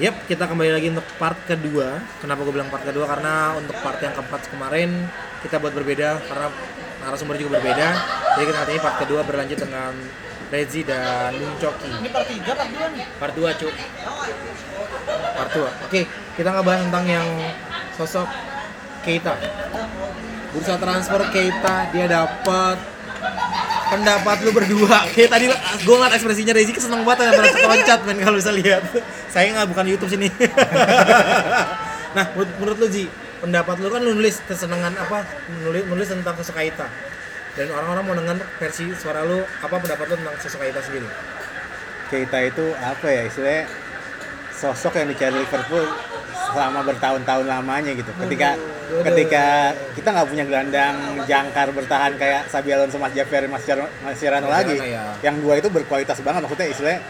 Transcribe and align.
Yap, 0.00 0.24
kita 0.24 0.48
kembali 0.48 0.72
lagi 0.72 0.88
untuk 0.88 1.04
part 1.20 1.36
kedua. 1.44 2.00
Kenapa 2.24 2.40
gue 2.48 2.54
bilang 2.56 2.72
part 2.72 2.80
kedua? 2.80 3.04
Karena 3.04 3.52
untuk 3.60 3.76
part 3.84 4.00
yang 4.00 4.16
keempat 4.16 4.48
kemarin 4.48 5.04
kita 5.44 5.60
buat 5.60 5.76
berbeda 5.76 6.16
karena 6.32 6.48
narasumber 7.04 7.36
juga 7.36 7.60
berbeda. 7.60 7.88
Jadi 8.40 8.44
kita 8.48 8.58
hari 8.64 8.70
ini 8.72 8.80
part 8.80 8.96
kedua 9.04 9.20
berlanjut 9.20 9.58
dengan 9.60 9.92
Rezi 10.48 10.88
dan 10.88 11.36
Bung 11.36 11.60
Coki. 11.60 11.92
Ini 11.92 12.08
part 12.08 12.24
3 12.24 12.40
part 12.56 12.70
2 12.72 12.96
nih. 12.96 13.04
Part 13.20 13.34
2 13.36 13.60
cu. 13.60 13.68
Part 15.36 15.50
2. 15.60 15.84
Oke, 15.84 16.00
kita 16.40 16.48
ngebahas 16.48 16.80
tentang 16.88 17.04
yang 17.04 17.28
sosok 17.92 18.28
Keita. 19.04 19.36
Bursa 20.56 20.80
transfer 20.80 21.20
Keita 21.28 21.92
dia 21.92 22.08
dapat 22.08 22.80
pendapat 23.92 24.36
lu 24.44 24.50
berdua. 24.56 24.98
Kayak 25.12 25.30
tadi 25.36 25.44
gue 25.84 25.94
ngeliat 25.94 26.14
ekspresinya 26.16 26.52
Rezi 26.56 26.72
keseneng 26.72 27.02
banget 27.04 27.28
ya 27.28 27.32
berasa 27.36 27.58
loncat 27.60 28.00
men 28.08 28.16
kalau 28.20 28.36
bisa 28.40 28.52
lihat. 28.52 28.82
Saya 29.28 29.52
nggak 29.52 29.68
bukan 29.68 29.84
YouTube 29.88 30.10
sini. 30.10 30.28
Nah 32.12 32.28
menurut, 32.36 32.52
menurut 32.60 32.76
lu 32.76 32.88
Ji 32.92 33.04
pendapat 33.40 33.80
lu 33.80 33.88
kan 33.88 34.04
lu 34.04 34.12
nulis 34.12 34.44
kesenangan 34.44 34.92
apa 35.00 35.24
nulis 35.64 35.80
nulis 35.88 36.12
tentang 36.12 36.36
sosok 36.36 36.60
Keita 36.60 36.84
dan 37.56 37.72
orang-orang 37.72 38.04
mau 38.04 38.12
dengar 38.12 38.36
versi 38.60 38.92
suara 38.92 39.24
lu 39.24 39.40
apa 39.40 39.74
pendapat 39.80 40.12
lu 40.12 40.14
tentang 40.20 40.36
sosok 40.44 40.60
Keita 40.60 40.80
sendiri? 40.84 41.08
Keita 42.12 42.38
itu 42.44 42.76
apa 42.76 43.06
ya 43.08 43.22
istilahnya 43.24 43.64
sosok 44.52 44.92
yang 45.00 45.08
dicari 45.08 45.40
Liverpool 45.40 45.88
selama 46.52 46.84
bertahun-tahun 46.84 47.46
lamanya 47.48 47.96
gitu. 47.96 48.12
Ketika 48.28 48.60
Aduh. 48.60 48.81
Ketika 49.00 49.46
kita 49.96 50.08
nggak 50.12 50.28
punya 50.28 50.44
gelandang 50.44 50.96
jangkar 51.24 51.68
bertahan 51.72 52.12
kayak 52.20 52.52
Sabi 52.52 52.68
Alonso, 52.76 53.00
Mas 53.00 53.16
Javier, 53.16 53.48
Mas 53.48 53.64
Mascherano 53.64 53.88
Mascherano 54.04 54.48
lagi. 54.52 54.76
ya. 54.76 55.16
Yang 55.24 55.36
dua 55.40 55.54
itu 55.56 55.68
berkualitas 55.72 56.20
banget 56.20 56.44
maksudnya 56.44 56.68
istilahnya 56.68 57.00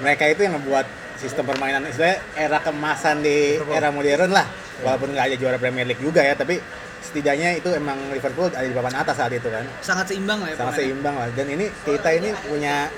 mereka 0.00 0.24
itu 0.28 0.40
yang 0.44 0.54
ngebuat 0.60 0.86
sistem 1.16 1.44
permainan 1.48 1.84
istilahnya 1.88 2.18
era 2.36 2.58
kemasan 2.60 3.20
di 3.20 3.60
era 3.72 3.88
modern 3.92 4.32
lah. 4.32 4.46
Walaupun 4.84 5.12
nggak 5.16 5.26
ada 5.32 5.36
juara 5.40 5.56
Premier 5.56 5.88
League 5.88 6.04
juga 6.04 6.20
ya, 6.20 6.36
tapi 6.36 6.60
setidaknya 7.00 7.56
itu 7.56 7.72
emang 7.72 7.96
Liverpool 8.12 8.50
ada 8.52 8.66
di 8.66 8.74
papan 8.74 8.92
atas 8.98 9.14
saat 9.16 9.30
itu 9.32 9.46
kan 9.46 9.62
Sangat 9.78 10.10
seimbang 10.10 10.42
lah 10.42 10.50
ya. 10.50 10.56
sangat 10.58 10.74
pemainnya. 10.74 10.90
seimbang 10.90 11.14
lah 11.14 11.28
dan 11.38 11.46
ini 11.48 11.64
kita 11.86 12.10
ini 12.18 12.28
punya 12.44 12.90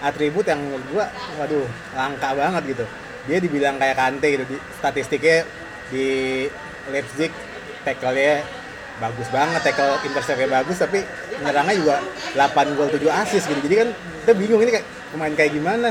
atribut 0.00 0.48
yang 0.48 0.58
menurut 0.64 0.86
gua 0.88 1.06
waduh 1.36 1.68
langka 1.92 2.28
banget 2.32 2.62
gitu 2.72 2.84
dia 3.28 3.36
dibilang 3.36 3.76
kayak 3.76 4.00
Kante 4.00 4.26
gitu 4.32 4.44
di, 4.48 4.56
statistiknya 4.80 5.44
di 5.92 6.08
Leipzig 6.88 7.30
tackle-nya 7.82 8.44
bagus 9.00 9.28
banget 9.32 9.60
tackle 9.64 9.96
intercept-nya 10.04 10.48
bagus 10.60 10.76
tapi 10.76 11.00
menyerangnya 11.40 11.74
juga 11.80 11.96
8 12.36 12.76
gol 12.76 12.88
7 12.92 13.00
assist 13.24 13.48
gitu. 13.48 13.60
Jadi 13.64 13.74
kan 13.80 13.88
kita 13.96 14.32
bingung 14.36 14.60
ini 14.60 14.70
kayak 14.76 14.86
pemain 15.12 15.32
kayak 15.32 15.52
gimana. 15.56 15.90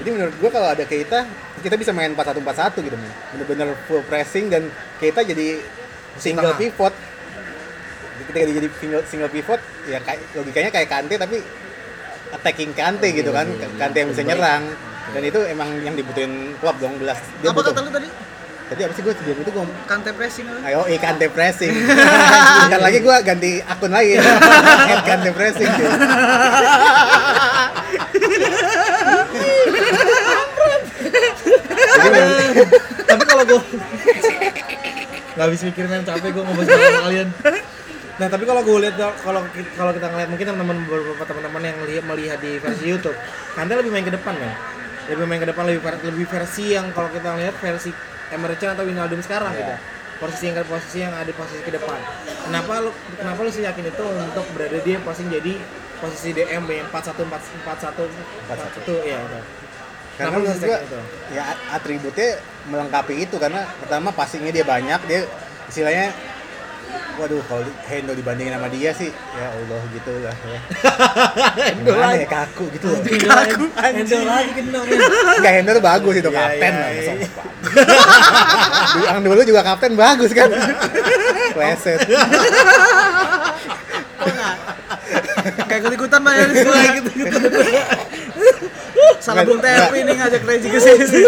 Jadi 0.00 0.08
menurut 0.16 0.34
gua 0.40 0.50
kalau 0.52 0.68
ada 0.72 0.84
Keita 0.84 1.24
kita 1.60 1.76
bisa 1.76 1.92
main 1.92 2.16
4-1-4-1 2.16 2.88
gitu 2.88 2.96
bener-bener 3.36 3.68
full 3.84 4.00
pressing 4.08 4.48
dan 4.48 4.68
Keita 4.96 5.20
jadi 5.24 5.60
single 6.16 6.52
Tengah. 6.52 6.60
pivot. 6.60 6.94
Ketika 8.20 8.36
dia 8.44 8.54
jadi 8.60 8.68
single, 8.80 9.02
single 9.08 9.32
pivot 9.32 9.60
ya 9.88 9.98
kayak 10.04 10.20
logikanya 10.36 10.70
kayak 10.72 10.88
Kante 10.88 11.16
tapi 11.16 11.36
attacking 12.32 12.72
Kante 12.76 13.08
gitu 13.12 13.32
kan. 13.32 13.48
Kante 13.80 13.96
yang 14.04 14.10
bisa 14.12 14.22
nyerang. 14.24 14.62
Dan 15.10 15.22
itu 15.26 15.40
emang 15.42 15.66
yang 15.82 15.98
dibutuhin 15.98 16.54
klub 16.62 16.76
dong 16.78 16.94
belas 17.02 17.18
dia 17.42 17.50
Apa 17.50 17.58
butuh. 17.58 17.72
kata 17.74 17.80
lu 17.82 17.90
tadi? 17.90 18.08
Tadi 18.70 18.86
apa 18.86 18.92
sih 18.94 19.02
gue 19.02 19.14
sebelum 19.18 19.38
itu 19.42 19.50
gue 19.50 19.66
Kante 19.90 20.10
pressing 20.14 20.46
ayo 20.62 20.86
eh 20.86 20.94
Kante 21.02 21.26
pressing. 21.26 21.74
Bentar 22.70 22.78
lagi 22.78 22.98
gue 23.02 23.16
ganti 23.26 23.50
akun 23.66 23.90
lagi. 23.90 24.14
At 24.94 25.02
Kante 25.02 25.30
pressing. 25.34 25.70
Tapi 33.10 33.22
kalau 33.26 33.42
gue 33.42 33.60
nggak 35.34 35.46
habis 35.50 35.62
mikir 35.66 35.84
men. 35.90 36.06
Capek 36.06 36.30
gue 36.30 36.42
ngobrol 36.46 36.62
sama 36.62 37.10
kalian. 37.10 37.28
Nah 38.22 38.26
tapi 38.30 38.44
kalau 38.46 38.62
gue 38.62 38.76
lihat 38.86 38.94
kalau 39.26 39.42
kalau 39.74 39.90
kita 39.90 40.06
ngeliat 40.14 40.28
mungkin 40.30 40.46
teman-teman 40.46 40.78
beberapa 40.86 41.24
teman-teman 41.26 41.62
yang 41.66 41.78
lihat 41.90 42.04
melihat 42.06 42.38
di 42.38 42.62
versi 42.62 42.86
YouTube 42.86 43.18
Kante 43.58 43.74
lebih 43.74 43.90
main 43.90 44.06
ke 44.06 44.14
depan 44.14 44.38
men. 44.38 44.54
Lebih 45.10 45.26
main 45.26 45.42
ke 45.42 45.48
depan 45.50 45.66
lebih 45.66 45.82
lebih 46.06 46.26
versi 46.30 46.78
yang 46.78 46.94
kalau 46.94 47.10
kita 47.10 47.34
lihat 47.34 47.58
versi 47.58 47.90
Can 48.30 48.70
atau 48.72 48.84
Wijnaldum 48.86 49.20
sekarang 49.20 49.52
gitu. 49.52 49.74
Posisi 50.20 50.52
yang 50.52 50.56
posisi 50.68 50.98
yang 51.00 51.14
ada 51.16 51.32
posisi 51.32 51.64
ke 51.64 51.72
depan. 51.72 51.98
Kenapa 52.46 52.72
lu 52.84 52.90
kenapa 53.16 53.40
lu 53.40 53.50
sih 53.50 53.64
yakin 53.64 53.88
itu 53.88 54.04
untuk 54.04 54.44
berada 54.54 54.78
di 54.78 54.92
posisi 55.00 55.32
jadi 55.32 55.54
posisi 55.98 56.28
DM 56.32 56.64
yang 56.64 56.86
41 56.88 57.28
41 57.28 58.08
41 58.48 59.04
ya 59.04 59.18
itu. 59.20 59.38
karena 60.16 60.28
Kenapa 60.28 60.36
lu 60.36 60.44
menurut 60.44 60.56
bisa 60.60 60.66
gua 60.68 60.76
yakin 60.76 60.88
itu? 60.88 61.00
ya 61.32 61.42
atributnya 61.72 62.28
melengkapi 62.68 63.14
itu 63.16 63.36
karena 63.40 63.62
pertama 63.80 64.08
passingnya 64.12 64.52
dia 64.52 64.64
banyak 64.64 65.00
dia 65.08 65.20
istilahnya 65.68 66.12
waduh 67.16 67.42
kalau 67.44 67.62
Hendo 67.84 68.12
dibandingin 68.12 68.52
sama 68.52 68.68
dia 68.68 68.90
sih 68.90 69.08
ya 69.10 69.46
Allah 69.46 69.80
gitu 69.90 70.12
lah 70.18 70.32
ya 70.34 70.60
Hendo 71.68 71.90
gimana 71.90 72.10
lagi. 72.10 72.22
ya 72.22 72.28
kaku 72.28 72.64
gitu 72.70 72.86
loh 72.86 72.98
Kaku 73.00 73.64
anjing. 73.76 74.24
lagi 74.24 74.50
kena 74.52 74.80
men. 74.80 74.98
Enggak 75.36 75.52
Hendo 75.54 75.70
tuh 75.72 75.84
bagus 75.84 76.14
itu 76.16 76.28
Iya, 76.28 76.38
kapten 76.40 76.72
iya, 76.72 76.80
lah 76.80 76.90
iya. 76.90 77.14
yang 79.06 79.20
dulu 79.20 79.40
juga 79.42 79.60
kapten 79.62 79.92
bagus 79.94 80.30
kan 80.32 80.48
Kleset 81.52 82.00
Kayak 85.60 85.80
ikut-ikutan 85.80 86.20
lah 86.20 86.34
ya 86.34 86.44
di 86.44 86.54
sekolah 86.56 86.82
gitu. 86.96 87.10
Salah 89.18 89.42
Bung 89.44 89.60
Nggak. 89.60 89.88
Tepi 89.88 90.00
nih 90.02 90.14
ngajak 90.16 90.42
Rezi 90.42 90.68
ke 90.68 90.78
sini. 90.78 91.22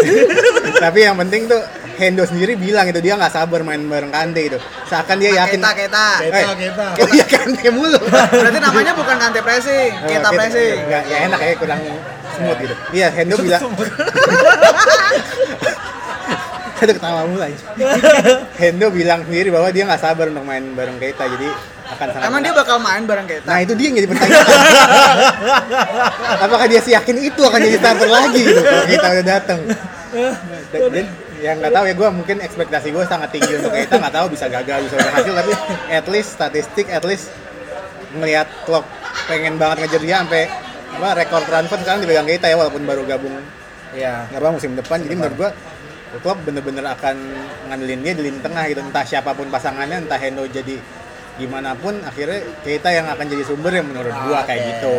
tapi 0.75 0.99
yang 1.01 1.15
penting 1.17 1.47
tuh 1.47 1.61
Hendo 1.93 2.23
sendiri 2.23 2.53
bilang 2.53 2.85
itu 2.85 2.97
dia 2.99 3.13
nggak 3.13 3.29
sabar 3.29 3.61
main 3.61 3.81
bareng 3.83 4.09
Kante 4.09 4.41
itu 4.43 4.57
seakan 4.83 5.17
dia 5.17 5.31
yakin 5.35 5.57
Kita 5.57 5.71
kita. 5.75 6.05
Kita, 6.19 6.37
Eh, 6.39 6.55
kita. 6.59 6.85
oh 6.97 7.07
iya 7.15 7.25
Kante 7.25 7.67
mulu 7.69 7.99
Berarti 8.03 8.59
namanya 8.59 8.93
bukan 8.93 9.15
Kante 9.15 9.39
pressing, 9.39 9.91
Oh, 9.95 10.09
kita 10.09 10.29
pressing. 10.29 10.77
Enggak, 10.81 11.03
ya 11.05 11.17
enak 11.25 11.39
ya 11.39 11.53
kurang 11.55 11.79
smooth 12.33 12.57
gitu. 12.59 12.75
Iya, 12.91 13.07
Hendo 13.11 13.35
bilang. 13.37 13.61
Aduh 16.75 16.93
ketawa 16.93 17.23
mulu 17.23 17.39
aja. 17.39 17.55
Hendo 18.59 18.87
bilang 18.89 19.23
sendiri 19.23 19.47
bahwa 19.47 19.69
dia 19.69 19.87
nggak 19.87 20.01
sabar 20.01 20.27
untuk 20.27 20.43
main 20.43 20.65
bareng 20.73 20.99
Keita, 20.99 21.23
jadi 21.27 21.47
akan 21.85 22.07
sangat. 22.09 22.27
Emang 22.27 22.41
dia 22.41 22.51
bakal 22.51 22.75
main 22.77 23.03
bareng 23.05 23.23
kita. 23.23 23.45
Nah 23.45 23.57
itu 23.61 23.71
dia 23.71 23.85
yang 23.87 23.95
jadi 23.95 24.07
pertanyaan. 24.09 24.45
Apakah 26.41 26.65
dia 26.67 26.81
sih 26.81 26.91
yakin 26.91 27.15
itu 27.23 27.39
akan 27.39 27.59
jadi 27.61 27.77
starter 27.77 28.09
lagi 28.09 28.41
gitu 28.41 28.59
kalau 28.59 28.83
kita 28.83 29.07
udah 29.13 29.25
datang? 29.25 29.59
Dan, 30.13 30.81
dan 30.93 31.05
yang 31.41 31.55
nggak 31.57 31.73
tahu 31.73 31.85
ya 31.89 31.95
gue 31.97 32.09
mungkin 32.13 32.37
ekspektasi 32.39 32.87
gue 32.93 33.03
sangat 33.09 33.29
tinggi 33.33 33.57
untuk 33.57 33.73
Keita 33.73 33.97
nggak 33.97 34.15
tahu 34.15 34.27
bisa 34.29 34.45
gagal 34.47 34.85
bisa 34.85 34.95
berhasil 35.01 35.33
tapi 35.33 35.53
at 35.89 36.05
least 36.07 36.29
statistik 36.37 36.87
at 36.93 37.03
least 37.03 37.33
ngelihat 38.13 38.45
klub 38.69 38.85
pengen 39.25 39.57
banget 39.57 39.83
ngejar 39.83 40.01
dia 40.05 40.17
sampai 40.21 40.43
apa 40.93 41.09
rekor 41.17 41.41
transfer 41.49 41.77
sekarang 41.81 41.99
dipegang 42.05 42.27
Keita 42.29 42.47
ya 42.47 42.55
walaupun 42.61 42.85
baru 42.85 43.03
gabung 43.09 43.33
Iya. 43.93 44.25
nggak 44.29 44.41
apa 44.41 44.49
musim 44.49 44.73
depan. 44.73 44.97
Jadi 45.05 45.13
menurut 45.13 45.35
gua 45.37 45.49
klub 46.21 46.37
bener-bener 46.45 46.85
akan 46.85 47.15
ngandelin 47.69 48.01
dia 48.01 48.13
di 48.17 48.21
lini 48.25 48.39
tengah 48.41 48.65
gitu. 48.69 48.81
Entah 48.81 49.05
siapa 49.05 49.37
pun 49.37 49.49
pasangannya 49.53 50.05
entah 50.05 50.17
Hendo 50.17 50.49
jadi 50.49 50.81
gimana 51.37 51.73
pun 51.77 51.97
akhirnya 52.05 52.41
Keita 52.61 52.89
yang 52.93 53.09
akan 53.09 53.25
jadi 53.25 53.43
sumber 53.45 53.73
yang 53.73 53.89
menurut 53.89 54.13
gua 54.25 54.45
kayak 54.45 54.61
gitu 54.77 54.93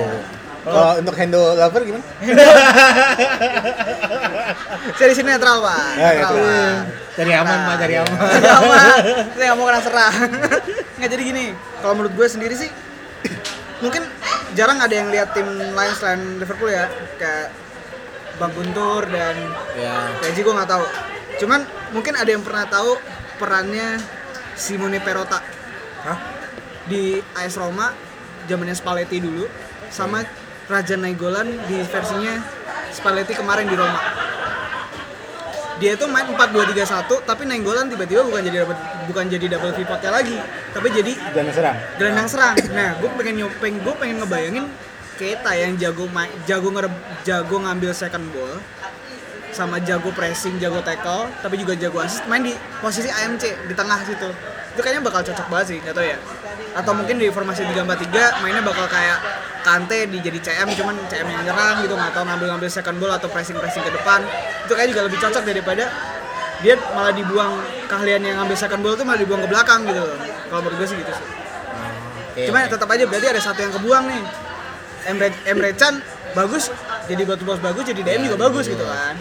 kalau 0.65 0.97
untuk 0.97 1.15
Hendo 1.15 1.43
lover 1.55 1.83
gimana? 1.85 2.05
Saya 4.97 5.09
di 5.13 5.17
sini 5.17 5.29
netral, 5.29 5.61
Pak. 5.61 5.89
Ya, 5.97 6.09
Netral, 6.17 6.33
itu. 6.33 6.41
Pak. 6.41 6.77
Cari 7.15 7.33
aman, 7.37 7.59
Pak, 7.69 7.77
cari 7.79 7.95
aman. 8.01 8.17
Cari 8.17 8.49
aman. 8.49 9.01
Saya 9.37 9.45
nggak 9.45 9.59
mau 9.61 9.67
kena 9.69 9.81
serang. 9.85 10.15
Nggak 10.99 11.11
jadi 11.11 11.23
gini. 11.27 11.47
Kalau 11.83 11.95
menurut 11.99 12.15
gue 12.15 12.27
sendiri 12.31 12.55
sih, 12.55 12.71
mungkin 13.83 14.07
jarang 14.55 14.79
ada 14.81 14.95
yang 14.95 15.11
lihat 15.11 15.35
tim 15.35 15.47
lain 15.47 15.93
selain 15.99 16.39
Liverpool 16.39 16.71
ya, 16.71 16.87
kayak 17.19 17.51
Bang 18.39 18.55
Guntur 18.55 19.07
dan 19.11 19.35
Ya. 19.77 20.11
Kayak 20.23 20.43
gue 20.43 20.55
nggak 20.55 20.71
tahu. 20.71 20.85
Cuman 21.45 21.61
mungkin 21.91 22.15
ada 22.15 22.31
yang 22.31 22.43
pernah 22.47 22.65
tahu 22.71 22.95
perannya 23.39 23.99
Simone 24.55 25.03
Perota 25.03 25.43
Hah? 26.07 26.19
di 26.87 27.19
AS 27.35 27.59
Roma 27.59 27.91
zamannya 28.47 28.77
Spalletti 28.77 29.19
dulu 29.19 29.49
sama 29.91 30.23
Raja 30.65 30.95
Nainggolan 30.97 31.49
di 31.69 31.85
versinya 31.85 32.41
Spalletti 32.91 33.35
kemarin 33.35 33.69
di 33.69 33.77
Roma. 33.77 34.01
Dia 35.83 35.99
itu 35.99 36.07
main 36.07 36.25
4-2-3-1 36.31 37.27
tapi 37.27 37.43
Nainggolan 37.45 37.91
tiba-tiba 37.91 38.23
bukan 38.23 38.41
jadi 38.47 38.63
double, 38.63 38.79
bukan 39.11 39.25
jadi 39.27 39.47
double 39.51 39.75
pivotnya 39.75 40.11
lagi, 40.15 40.39
tapi 40.71 40.87
jadi 40.89 41.13
Dan 41.35 41.51
serang. 41.51 41.77
gelandang 41.99 42.29
serang. 42.31 42.55
Nah, 42.71 42.95
gue 43.03 43.11
pengen 43.19 43.35
nyopeng, 43.43 43.75
gue 43.83 43.95
pengen 43.99 44.17
ngebayangin 44.23 44.67
Keita 45.15 45.55
yang 45.55 45.79
jago 45.79 46.11
jago 46.43 46.75
nge- 46.75 47.03
jago 47.23 47.57
ngambil 47.63 47.95
second 47.95 48.27
ball 48.35 48.59
sama 49.55 49.79
jago 49.79 50.11
pressing, 50.11 50.59
jago 50.59 50.83
tackle, 50.83 51.31
tapi 51.39 51.55
juga 51.55 51.79
jago 51.79 52.03
assist 52.03 52.27
main 52.27 52.43
di 52.43 52.51
posisi 52.83 53.07
AMC 53.07 53.71
di 53.71 53.75
tengah 53.79 54.03
situ. 54.03 54.27
Itu 54.75 54.81
kayaknya 54.83 55.03
bakal 55.07 55.23
cocok 55.23 55.47
banget 55.47 55.67
sih, 55.71 55.79
nggak 55.81 55.95
tahu 55.95 56.07
ya. 56.07 56.19
Atau 56.75 56.93
mungkin 56.99 57.23
di 57.23 57.31
formasi 57.31 57.63
3-4-3 57.63 58.43
mainnya 58.43 58.63
bakal 58.67 58.91
kayak 58.91 59.19
Kante 59.65 60.13
di 60.13 60.21
jadi 60.21 60.39
CM 60.45 60.69
cuman 60.77 60.93
CM 61.09 61.25
yang 61.25 61.41
nyerang 61.41 61.81
gitu 61.81 61.97
nggak 61.97 62.13
tahu 62.13 62.29
ngambil-ngambil 62.29 62.69
second 62.69 63.01
ball 63.01 63.15
atau 63.17 63.33
pressing-pressing 63.33 63.81
ke 63.81 63.93
depan. 63.97 64.21
Itu 64.69 64.77
kayak 64.77 64.93
juga 64.93 65.03
lebih 65.09 65.19
cocok 65.23 65.43
daripada 65.47 65.89
dia 66.65 66.75
malah 66.97 67.13
dibuang 67.13 67.61
keahlian 67.93 68.25
yang 68.25 68.37
ngambil 68.41 68.57
second 68.57 68.81
ball 68.81 68.97
tuh 68.97 69.05
malah 69.05 69.21
dibuang 69.21 69.45
ke 69.45 69.49
belakang 69.53 69.85
gitu 69.85 70.01
loh 70.01 70.17
kalau 70.49 70.61
menurut 70.65 70.77
gue 70.81 70.89
sih 70.89 70.97
gitu 70.97 71.13
sih 71.13 71.27
Oke, 72.35 72.51
cuma 72.51 72.59
oke. 72.65 72.73
tetap 72.73 72.89
aja 72.89 73.05
berarti 73.07 73.27
ada 73.31 73.41
satu 73.45 73.61
yang 73.63 73.73
kebuang 73.77 74.05
nih 74.11 74.23
Emre 75.07 75.29
Emre 75.45 75.71
Can 75.77 76.01
bagus 76.33 76.73
jadi 77.07 77.23
batu 77.29 77.45
bos 77.45 77.61
bagus 77.61 77.85
jadi 77.85 78.01
DM 78.01 78.33
juga 78.33 78.49
bagus 78.49 78.65
gitu 78.67 78.81
kan 78.81 79.15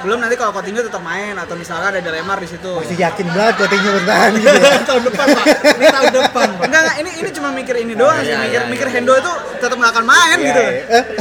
belum 0.00 0.16
nanti 0.16 0.34
kalau 0.34 0.50
Coutinho 0.50 0.80
tetap 0.80 1.00
main 1.00 1.36
atau 1.36 1.54
misalkan 1.54 1.92
ada 1.92 2.08
Lemar 2.08 2.40
di 2.40 2.48
situ. 2.48 2.72
Masih 2.72 2.96
yakin 2.96 3.26
banget 3.30 3.54
Coutinho 3.60 3.90
bertahan 4.00 4.30
gitu 4.32 4.48
ya. 4.48 4.80
tahun 4.88 5.02
depan 5.06 5.26
pak. 5.30 5.44
Ini 5.76 5.86
tahun 5.92 6.12
depan 6.16 6.46
pak. 6.56 6.64
Enggak 6.66 6.80
enggak 6.80 6.96
ini 7.04 7.10
ini 7.20 7.28
cuma 7.30 7.48
mikir 7.52 7.74
ini 7.76 7.92
doang 7.92 8.16
sih 8.20 8.28
iya, 8.28 8.36
mikir 8.40 8.60
iya, 8.64 8.70
mikir 8.72 8.86
iya. 8.88 8.94
Hendo 8.96 9.12
itu 9.14 9.32
tetap 9.60 9.76
nggak 9.76 9.92
akan 9.92 10.04
main 10.08 10.36
Iya, 10.40 10.48
gitu. 10.48 10.62
iya. 10.64 10.72
Eh, 10.88 11.04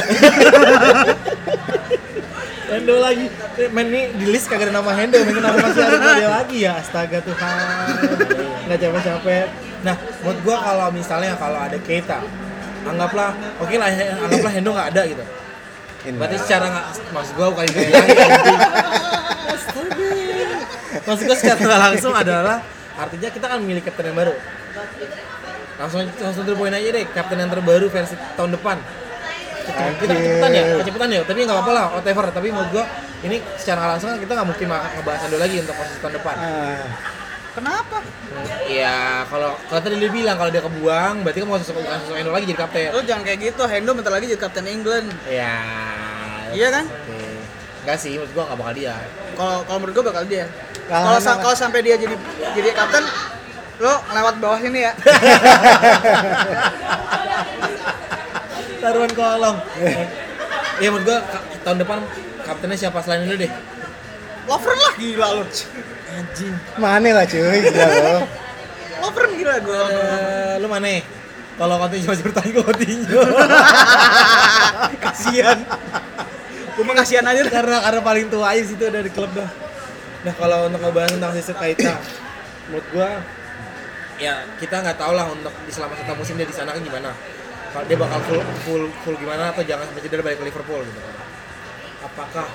Hendo 2.69 2.95
lagi. 3.01 3.25
Main 3.73 3.87
nih 3.89 4.03
di 4.15 4.25
list 4.29 4.45
kagak 4.47 4.69
ada 4.69 4.79
nama 4.79 4.91
Hendo 4.93 5.17
main 5.19 5.41
nama 5.41 5.57
masih 5.59 5.83
ada 5.83 6.09
dia 6.15 6.29
lagi 6.29 6.57
ya? 6.63 6.71
Astaga 6.79 7.19
Tuhan. 7.19 7.87
Nggak 8.69 8.77
capek-capek. 8.79 9.47
Nah 9.83 9.95
menurut 10.23 10.39
gua 10.45 10.57
kalau 10.61 10.87
misalnya 10.93 11.33
kalau 11.35 11.59
ada 11.59 11.77
Keita 11.79 12.21
anggaplah 12.79 13.35
oke 13.59 13.75
lah 13.75 13.91
anggaplah 14.23 14.51
Hendo 14.53 14.71
nggak 14.71 14.89
ada 14.95 15.01
gitu. 15.03 15.19
ini. 15.19 15.48
Berarti 15.99 16.37
secara 16.39 16.65
nggak 16.71 16.85
maksud 17.11 17.33
gua 17.35 17.47
bukan 17.51 17.65
itu 17.67 17.79
maksud 21.03 21.23
gua 21.27 21.37
secara 21.37 21.75
langsung 21.75 22.13
adalah 22.15 22.63
artinya 22.99 23.29
kita 23.31 23.45
kan 23.47 23.57
memiliki 23.63 23.87
kapten 23.87 24.11
yang 24.11 24.19
baru. 24.19 24.35
Langsung 25.79 26.03
langsung 26.19 26.43
to 26.43 26.51
point 26.59 26.75
aja 26.75 26.91
deh 26.91 27.07
kapten 27.15 27.39
yang 27.39 27.47
terbaru 27.47 27.87
versi 27.87 28.19
tahun 28.35 28.51
depan. 28.59 28.77
Kita 29.63 30.47
ya 30.51 30.75
kecepatan 30.83 31.07
ya. 31.07 31.21
Tapi 31.23 31.39
nggak 31.47 31.55
apa-apa 31.55 31.71
lah 31.71 31.85
whatever. 31.95 32.27
Tapi 32.27 32.51
menurut 32.51 32.69
gua 32.75 32.85
ini 33.23 33.39
secara 33.55 33.95
langsung 33.95 34.11
kan 34.11 34.19
kita 34.19 34.31
nggak 34.35 34.47
mungkin 34.47 34.67
ngebahas 34.67 35.21
Ando 35.31 35.37
lagi 35.39 35.55
untuk 35.63 35.75
posisi 35.79 35.99
tahun 36.03 36.13
depan. 36.19 36.35
Ah, 36.35 36.83
kenapa 37.51 37.97
Iya, 38.63 38.97
kalau 39.25 39.57
kalau 39.63 39.81
tadi 39.81 39.97
dia 39.97 40.09
bilang 40.09 40.35
kalau 40.35 40.47
dia 40.47 40.61
kebuang, 40.61 41.21
berarti 41.21 41.39
kan 41.39 41.47
mau 41.47 41.57
sosok 41.57 41.75
bukan 41.77 41.97
sosok 41.99 42.15
Endo 42.15 42.29
lagi 42.29 42.45
jadi 42.45 42.59
kapten. 42.59 42.89
lo 42.89 43.01
jangan 43.01 43.23
kayak 43.23 43.39
gitu 43.43 43.63
Hendo 43.63 43.91
bentar 43.91 44.09
lagi 44.09 44.25
jadi 44.27 44.37
kapten 44.39 44.65
England 44.65 45.09
Iya. 45.25 45.55
Iya 46.51 46.67
kan? 46.71 46.85
Oke. 46.85 47.17
Enggak 47.79 47.97
sih, 47.97 48.13
menurut 48.15 48.31
gua 48.31 48.43
nggak 48.45 48.59
bakal 48.59 48.73
dia. 48.75 48.93
kalau 49.33 49.57
kalau 49.63 49.77
menurut 49.79 49.93
gue 49.93 50.05
bakal 50.05 50.23
dia 50.25 50.45
Kalau 50.85 51.03
kalau 51.07 51.19
sa- 51.19 51.29
mana- 51.31 51.43
kalau 51.43 51.55
sampai 51.57 51.79
dia 51.81 51.95
jadi 51.95 52.15
jadi 52.53 52.69
kapten 52.71 53.03
lo 53.79 53.93
lewat 54.09 54.35
bawah 54.37 54.59
sini 54.59 54.79
ya 54.81 54.93
Taruhan 58.79 59.11
kolong. 59.11 59.57
Iya, 60.77 60.89
menurut 60.89 61.05
gua 61.05 61.19
tahun 61.61 61.77
depan 61.79 61.99
kaptennya 62.41 62.77
siapa 62.77 62.99
selain 62.99 63.23
Endo 63.23 63.35
deh? 63.37 63.51
Lovren 64.45 64.77
lah 64.77 64.93
gila 64.95 65.27
lo 65.33 65.43
Anjing. 66.09 66.55
Mane 66.81 67.09
lah 67.13 67.25
cuy, 67.29 67.59
gila 67.61 67.85
loh. 68.01 68.23
Lovren 69.03 69.31
gila 69.37 69.55
gue 69.63 69.79
Eh, 69.79 70.53
lu 70.59 70.67
mana? 70.67 70.99
Kalau 71.59 71.75
Coutinho 71.75 72.07
masih 72.07 72.23
bertahan 72.23 72.49
ke 72.55 72.61
Coutinho. 72.63 73.21
kasihan 75.03 75.59
gue 76.79 76.87
mah 76.87 76.95
kasihan 76.95 77.27
aja 77.27 77.43
dah. 77.43 77.51
karena 77.51 77.77
karena 77.83 78.01
paling 78.07 78.25
tua 78.31 78.55
aja 78.55 78.63
situ 78.63 78.83
ada 78.87 79.03
di 79.03 79.11
klub 79.11 79.27
dah. 79.35 79.51
Nah 80.23 80.33
kalau 80.39 80.71
untuk 80.71 80.79
ngebahas 80.79 81.11
tentang 81.11 81.31
sistem 81.35 81.55
Kaita, 81.59 81.91
menurut 82.71 82.87
gua 82.95 83.09
ya 84.15 84.47
kita 84.63 84.79
nggak 84.83 84.95
tahu 84.95 85.11
lah 85.11 85.27
untuk 85.27 85.51
di 85.67 85.71
selama 85.75 85.99
satu 85.99 86.15
musim 86.15 86.39
dia 86.39 86.47
di 86.47 86.55
sana 86.55 86.71
kan 86.71 86.79
gimana. 86.79 87.11
Kalau 87.75 87.83
dia 87.83 87.97
bakal 87.99 88.19
full 88.23 88.39
full 88.63 88.83
full 89.03 89.15
gimana 89.19 89.51
atau 89.51 89.59
jangan 89.67 89.91
sampai 89.91 90.03
cedera 90.07 90.23
balik 90.23 90.39
ke 90.39 90.45
Liverpool 90.47 90.81
gitu. 90.87 90.99
Apakah 91.99 92.47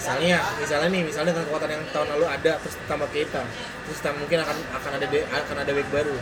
misalnya 0.00 0.40
misalnya 0.56 0.88
nih 0.88 1.02
misalnya 1.04 1.36
dengan 1.36 1.44
kekuatan 1.52 1.70
yang 1.76 1.84
tahun 1.92 2.08
lalu 2.16 2.26
ada 2.32 2.52
terus 2.56 2.74
tambah 2.88 3.08
Keita 3.12 3.44
terus 3.84 3.98
tam- 4.00 4.16
mungkin 4.16 4.40
akan 4.40 4.56
akan 4.80 4.90
ada 4.96 5.06
akan 5.44 5.56
ada 5.60 5.72
back 5.76 5.88
baru. 5.92 6.16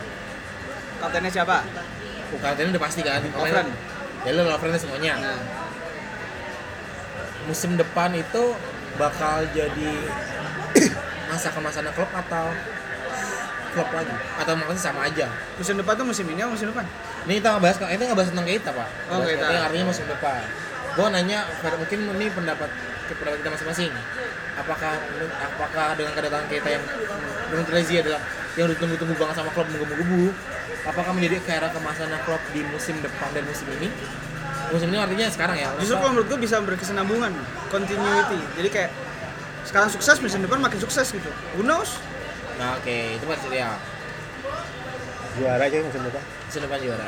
Kaptennya 0.99 1.31
siapa? 1.31 1.63
Bukan 2.35 2.51
ini 2.59 2.69
udah 2.75 2.83
pasti 2.83 3.01
kan? 3.07 3.23
Lovren. 3.23 3.71
ya 4.27 4.31
lu 4.35 4.43
Lovren 4.43 4.75
semuanya. 4.75 5.15
Nah. 5.15 5.39
Musim 7.47 7.79
depan 7.79 8.11
itu 8.19 8.43
bakal 8.99 9.47
jadi 9.55 9.91
masa 11.31 11.47
kemasannya 11.55 11.95
klub 11.95 12.11
atau 12.11 12.51
klub 13.71 13.89
lagi? 13.95 14.11
Atau 14.43 14.59
maksudnya 14.59 14.83
sama 14.91 15.07
aja? 15.07 15.31
Musim 15.55 15.79
depan 15.79 15.95
tuh 15.95 16.03
musim 16.03 16.27
ini 16.27 16.43
atau 16.43 16.51
musim 16.51 16.67
depan? 16.67 16.83
Ini 17.31 17.39
kita 17.39 17.55
ngebahas 17.55 17.77
ini 17.95 18.03
ngebahas 18.03 18.27
tentang 18.35 18.47
Keita 18.51 18.71
pak. 18.75 18.89
Oh, 19.07 19.23
yang 19.23 19.63
artinya 19.71 19.87
musim 19.87 20.03
depan. 20.03 20.43
Gua 20.99 21.07
nanya 21.15 21.47
mungkin 21.79 21.99
ini 22.19 22.27
pendapat 22.27 22.67
pendapat 23.17 23.37
kita 23.41 23.49
masing-masing. 23.55 23.91
Apakah 24.59 24.93
apakah 25.41 25.87
dengan 25.95 26.11
kedatangan 26.13 26.45
Keita 26.51 26.69
yang 26.69 26.83
menurut 27.49 27.69
Rezi 27.71 27.95
adalah 28.01 28.21
yang 28.57 28.65
udah 28.69 28.77
tunggu-tunggu 28.77 29.15
banget 29.15 29.35
sama 29.39 29.49
klub 29.55 29.67
menggebu-gebu 29.71 30.35
apakah 30.87 31.11
menjadi 31.11 31.35
ke 31.43 31.51
era 31.51 31.67
kemasannya 31.69 32.19
klub 32.23 32.41
di 32.55 32.61
musim 32.67 32.95
depan 33.03 33.29
dan 33.35 33.43
musim 33.45 33.67
ini? 33.79 33.89
Musim 34.69 34.87
ini 34.93 34.99
artinya 35.01 35.27
sekarang 35.33 35.57
ya? 35.57 35.69
Justru 35.81 35.97
kalau 35.97 36.11
menurut 36.13 36.27
gue 36.29 36.39
bisa 36.45 36.61
berkesinambungan 36.61 37.33
continuity. 37.73 38.39
Jadi 38.57 38.69
kayak 38.69 38.91
sekarang 39.65 39.89
sukses 39.89 40.17
musim 40.21 40.45
depan 40.45 40.61
makin 40.61 40.79
sukses 40.81 41.09
gitu. 41.09 41.29
Who 41.57 41.65
knows? 41.65 41.97
Nah 42.61 42.77
oke 42.77 43.17
itu 43.17 43.25
pasti 43.25 43.47
ya 43.55 43.73
Juara 45.39 45.65
cuy 45.71 45.81
musim 45.85 46.01
depan. 46.03 46.23
musim 46.49 46.61
depan 46.65 46.79
juara 46.81 47.07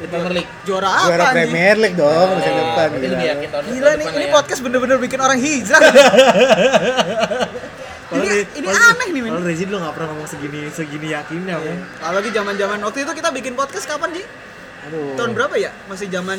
Premier 0.00 0.30
League 0.32 0.50
juara 0.62 0.88
apa 0.88 1.06
Juara? 1.08 1.24
Premier 1.32 1.74
League 1.76 1.96
dong 1.96 2.28
musim 2.32 2.48
Oh, 2.48 2.58
depan. 2.60 2.86
gila 2.88 2.98
lebih 3.00 3.10
loh. 3.10 3.26
yakin 3.26 3.48
tahun 3.48 3.64
gila 3.64 3.74
tahun 3.80 3.90
nih 3.90 3.98
depan 4.00 4.14
ini 4.14 4.24
ya. 4.24 4.32
podcast 4.32 4.60
bener-bener 4.62 4.96
bikin 4.98 5.18
orang 5.18 5.38
hijrah 5.38 5.80
Kalau 8.08 8.22
ini 8.24 8.28
ini 8.54 8.66
kalau- 8.66 8.88
aneh 8.88 9.08
nih 9.08 9.20
men 9.20 9.30
Kalau 9.32 9.44
Rezi 9.44 9.64
dulu 9.64 9.76
nggak 9.78 9.94
pernah 9.94 10.08
ngomong 10.10 10.28
segini 10.28 10.60
segini 10.70 11.06
yakinnya 11.10 11.56
men. 11.56 11.78
apalagi 11.98 12.28
zaman 12.30 12.54
zaman 12.54 12.78
waktu 12.80 12.98
itu 13.00 13.12
kita 13.12 13.28
bikin 13.30 13.52
podcast 13.52 13.84
kapan 13.84 14.10
sih 14.14 14.26
Aduh. 14.80 15.18
tahun 15.18 15.34
berapa 15.34 15.54
ya 15.58 15.70
masih 15.84 16.06
zaman 16.08 16.38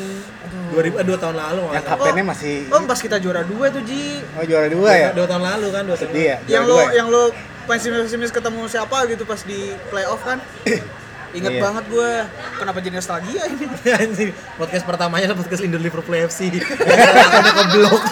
2000 0.72 0.96
eh, 0.96 1.04
dua 1.04 1.18
tahun 1.18 1.36
lalu 1.36 1.62
Yang 1.70 1.84
kaptennya 1.86 2.24
masih 2.26 2.56
oh 2.66 2.80
pas 2.82 2.98
kita 2.98 3.16
juara 3.16 3.42
dua 3.44 3.68
tuh 3.68 3.82
ji 3.82 4.24
Oh 4.34 4.42
juara 4.42 4.66
dua 4.66 4.90
ya? 4.90 5.08
Dua 5.12 5.26
tahun 5.28 5.44
lalu 5.44 5.66
kan, 5.68 5.82
dua 5.84 5.94
tahun. 5.94 6.10
Sedih 6.10 6.24
ya? 6.26 6.36
yang 6.48 6.64
lo 6.64 6.74
dua 6.74 6.82
ya? 6.82 6.90
yang 6.96 7.06
lo 7.06 7.22
pesimis-pesimis 7.62 8.32
ketemu 8.32 8.60
siapa 8.66 8.96
gitu 9.06 9.22
pas 9.22 9.38
di 9.40 9.60
playoff 9.86 10.18
kan 10.20 10.40
inget 11.30 11.52
Iya. 11.54 11.62
banget 11.62 11.84
gue 11.86 12.10
kenapa 12.58 12.78
jadi 12.82 12.94
nostalgia 12.98 13.42
ini 13.46 13.64
Anjing, 14.02 14.30
podcast 14.58 14.82
pertamanya 14.82 15.30
adalah 15.30 15.40
podcast 15.40 15.62
Indo 15.62 15.78
Liverpool 15.78 16.18
FC. 16.26 16.50
Aku 16.50 17.36
udah 17.38 17.54
keblok. 17.54 18.02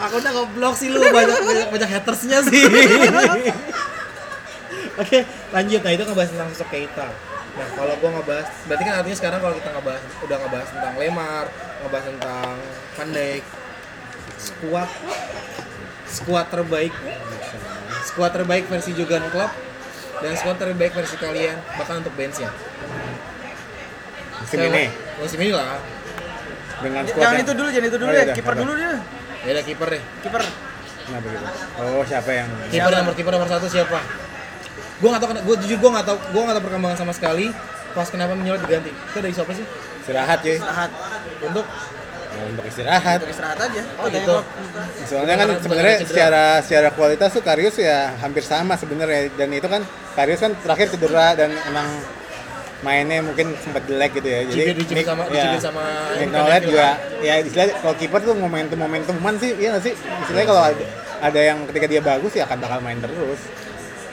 Aku 0.00 0.14
udah 0.18 0.32
keblok 0.32 0.74
sih 0.74 0.88
lu 0.90 0.98
banyak 0.98 1.38
banyak, 1.40 1.68
banyak 1.70 1.90
hatersnya 1.90 2.38
sih. 2.42 2.64
Oke, 5.00 5.18
lanjut. 5.54 5.80
Nah 5.80 5.92
itu 5.94 6.02
ngebahas 6.04 6.30
tentang 6.34 6.48
sosok 6.52 6.68
Keita. 6.68 7.08
Nah 7.50 7.68
kalau 7.72 7.94
gua 8.00 8.10
ngebahas, 8.20 8.48
berarti 8.66 8.82
kan 8.84 8.94
artinya 9.00 9.16
sekarang 9.16 9.40
kalau 9.40 9.54
kita 9.56 9.70
ngebahas, 9.72 10.02
udah 10.26 10.36
ngebahas 10.42 10.68
tentang 10.74 10.94
Lemar, 10.98 11.44
ngebahas 11.84 12.06
tentang 12.10 12.54
Van 12.98 13.10
Dijk, 13.10 13.44
skuad, 14.38 14.90
skuad 16.04 16.46
terbaik, 16.50 16.92
skuad 18.04 18.30
terbaik 18.34 18.64
versi 18.66 18.90
Jurgen 18.92 19.24
Klopp 19.30 19.52
dan 20.20 20.32
skuad 20.34 20.56
terbaik 20.56 20.92
versi 20.92 21.16
kalian 21.16 21.56
bahkan 21.74 21.96
untuk 21.98 22.12
benchnya. 22.14 22.50
Musim 24.40 24.58
ini 24.62 24.84
Oh, 24.88 25.22
Musim 25.22 25.38
ini 25.38 25.52
lah. 25.52 25.78
dengan 26.80 27.02
squad 27.04 27.20
jangan 27.20 27.34
yang- 27.34 27.44
itu 27.44 27.52
dulu 27.52 27.68
jangan 27.68 27.86
itu 27.86 27.98
dulu 27.98 28.08
Oh, 28.08 28.16
ya 28.16 28.24
kiper 28.32 28.54
dulu 28.56 28.72
deh 28.74 28.98
Ya 29.40 29.50
udah 29.52 29.64
kiper 29.64 29.88
deh. 29.90 30.02
kiper 30.20 30.40
Kenapa 31.00 31.26
gitu? 31.26 31.46
Oh 31.80 32.04
siapa 32.04 32.30
yang 32.30 32.48
Kiper 32.68 32.92
nomor 32.94 33.14
kiper 33.14 33.32
nomor 33.32 33.48
satu 33.48 33.66
siapa? 33.66 33.98
Gue 35.00 35.08
nggak 35.08 35.22
tahu. 35.22 35.30
Gue 35.42 35.56
jujur 35.58 35.78
gue 35.80 35.90
nggak 35.90 36.06
tahu. 36.06 36.18
Gue 36.30 36.40
nggak 36.40 36.54
tahu 36.54 36.64
perkembangan 36.66 36.98
sama 36.98 37.10
sekali. 37.10 37.46
Pas 37.90 38.06
kenapa 38.06 38.32
menyolot 38.32 38.60
diganti? 38.60 38.92
Itu 38.92 39.18
dari 39.18 39.32
siapa 39.32 39.50
sih? 39.50 39.64
istirahat 40.00 40.38
cuy? 40.40 40.54
istirahat 40.54 40.90
Untuk 41.42 41.64
Ya, 42.30 42.42
untuk 42.46 42.64
istirahat. 42.64 43.18
untuk 43.18 43.30
istirahat 43.30 43.58
aja 43.60 43.82
Oh, 43.96 44.06
gitu. 44.06 44.36
Soalnya 45.04 45.34
kan 45.36 45.48
sebenarnya 45.58 45.96
secara 46.00 46.44
secara 46.60 46.88
kualitas 46.90 47.30
tuh 47.30 47.42
Karius 47.42 47.76
ya 47.76 48.14
hampir 48.16 48.40
sama 48.42 48.74
sebenarnya 48.74 49.34
dan 49.34 49.50
itu 49.50 49.66
kan 49.66 49.82
Karius 50.12 50.40
kan 50.40 50.54
terakhir 50.56 50.88
cedera 50.90 51.34
dan 51.34 51.50
emang 51.64 51.86
mainnya 52.80 53.20
mungkin 53.20 53.52
sempat 53.56 53.84
jelek 53.84 54.16
gitu 54.16 54.24
ya. 54.24 54.40
Jadi 54.42 54.56
Cibir- 54.80 54.96
Nick- 54.96 55.04
sama- 55.04 55.28
ya, 55.28 55.52
sama 55.58 55.84
Nick 56.16 56.30
Nolet 56.30 56.62
juga 56.64 56.88
ya 57.20 57.34
istilahnya 57.38 57.74
kalau 57.76 57.94
kiper 57.94 58.20
tuh 58.22 58.34
momentum 58.34 58.78
momentuman 58.78 59.34
sih 59.36 59.52
iya 59.54 59.74
nggak 59.74 59.84
sih? 59.84 59.94
Istilahnya 59.98 60.48
kalau 60.48 60.62
ada, 60.64 60.84
ada 61.20 61.40
yang 61.42 61.58
ketika 61.68 61.86
dia 61.86 62.00
bagus 62.00 62.32
ya 62.32 62.46
akan 62.46 62.58
bakal 62.58 62.78
main 62.80 62.98
terus. 62.98 63.40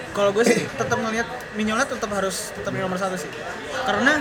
kalau 0.09 0.33
gue 0.33 0.41
sih 0.43 0.65
tetap 0.73 0.97
ngelihat 0.97 1.29
Mignolet 1.53 1.85
tetap 1.85 2.09
harus 2.09 2.49
tetap 2.51 2.73
di 2.73 2.81
nomor 2.81 2.97
satu 2.97 3.13
sih 3.13 3.29
karena 3.85 4.17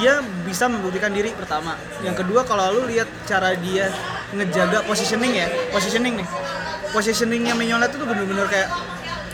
dia 0.00 0.24
bisa 0.48 0.64
membuktikan 0.64 1.12
diri 1.12 1.36
pertama. 1.36 1.76
Yang 2.00 2.24
kedua 2.24 2.40
kalau 2.48 2.80
lu 2.80 2.88
lihat 2.88 3.06
cara 3.28 3.52
dia 3.52 3.92
ngejaga 4.32 4.80
positioning 4.88 5.36
ya 5.36 5.46
positioning 5.70 6.24
nih. 6.24 6.28
Positioningnya 6.90 7.54
Mignolet 7.54 7.92
itu 7.92 8.00
tuh 8.02 8.08
bener-bener 8.08 8.48
kayak 8.48 8.68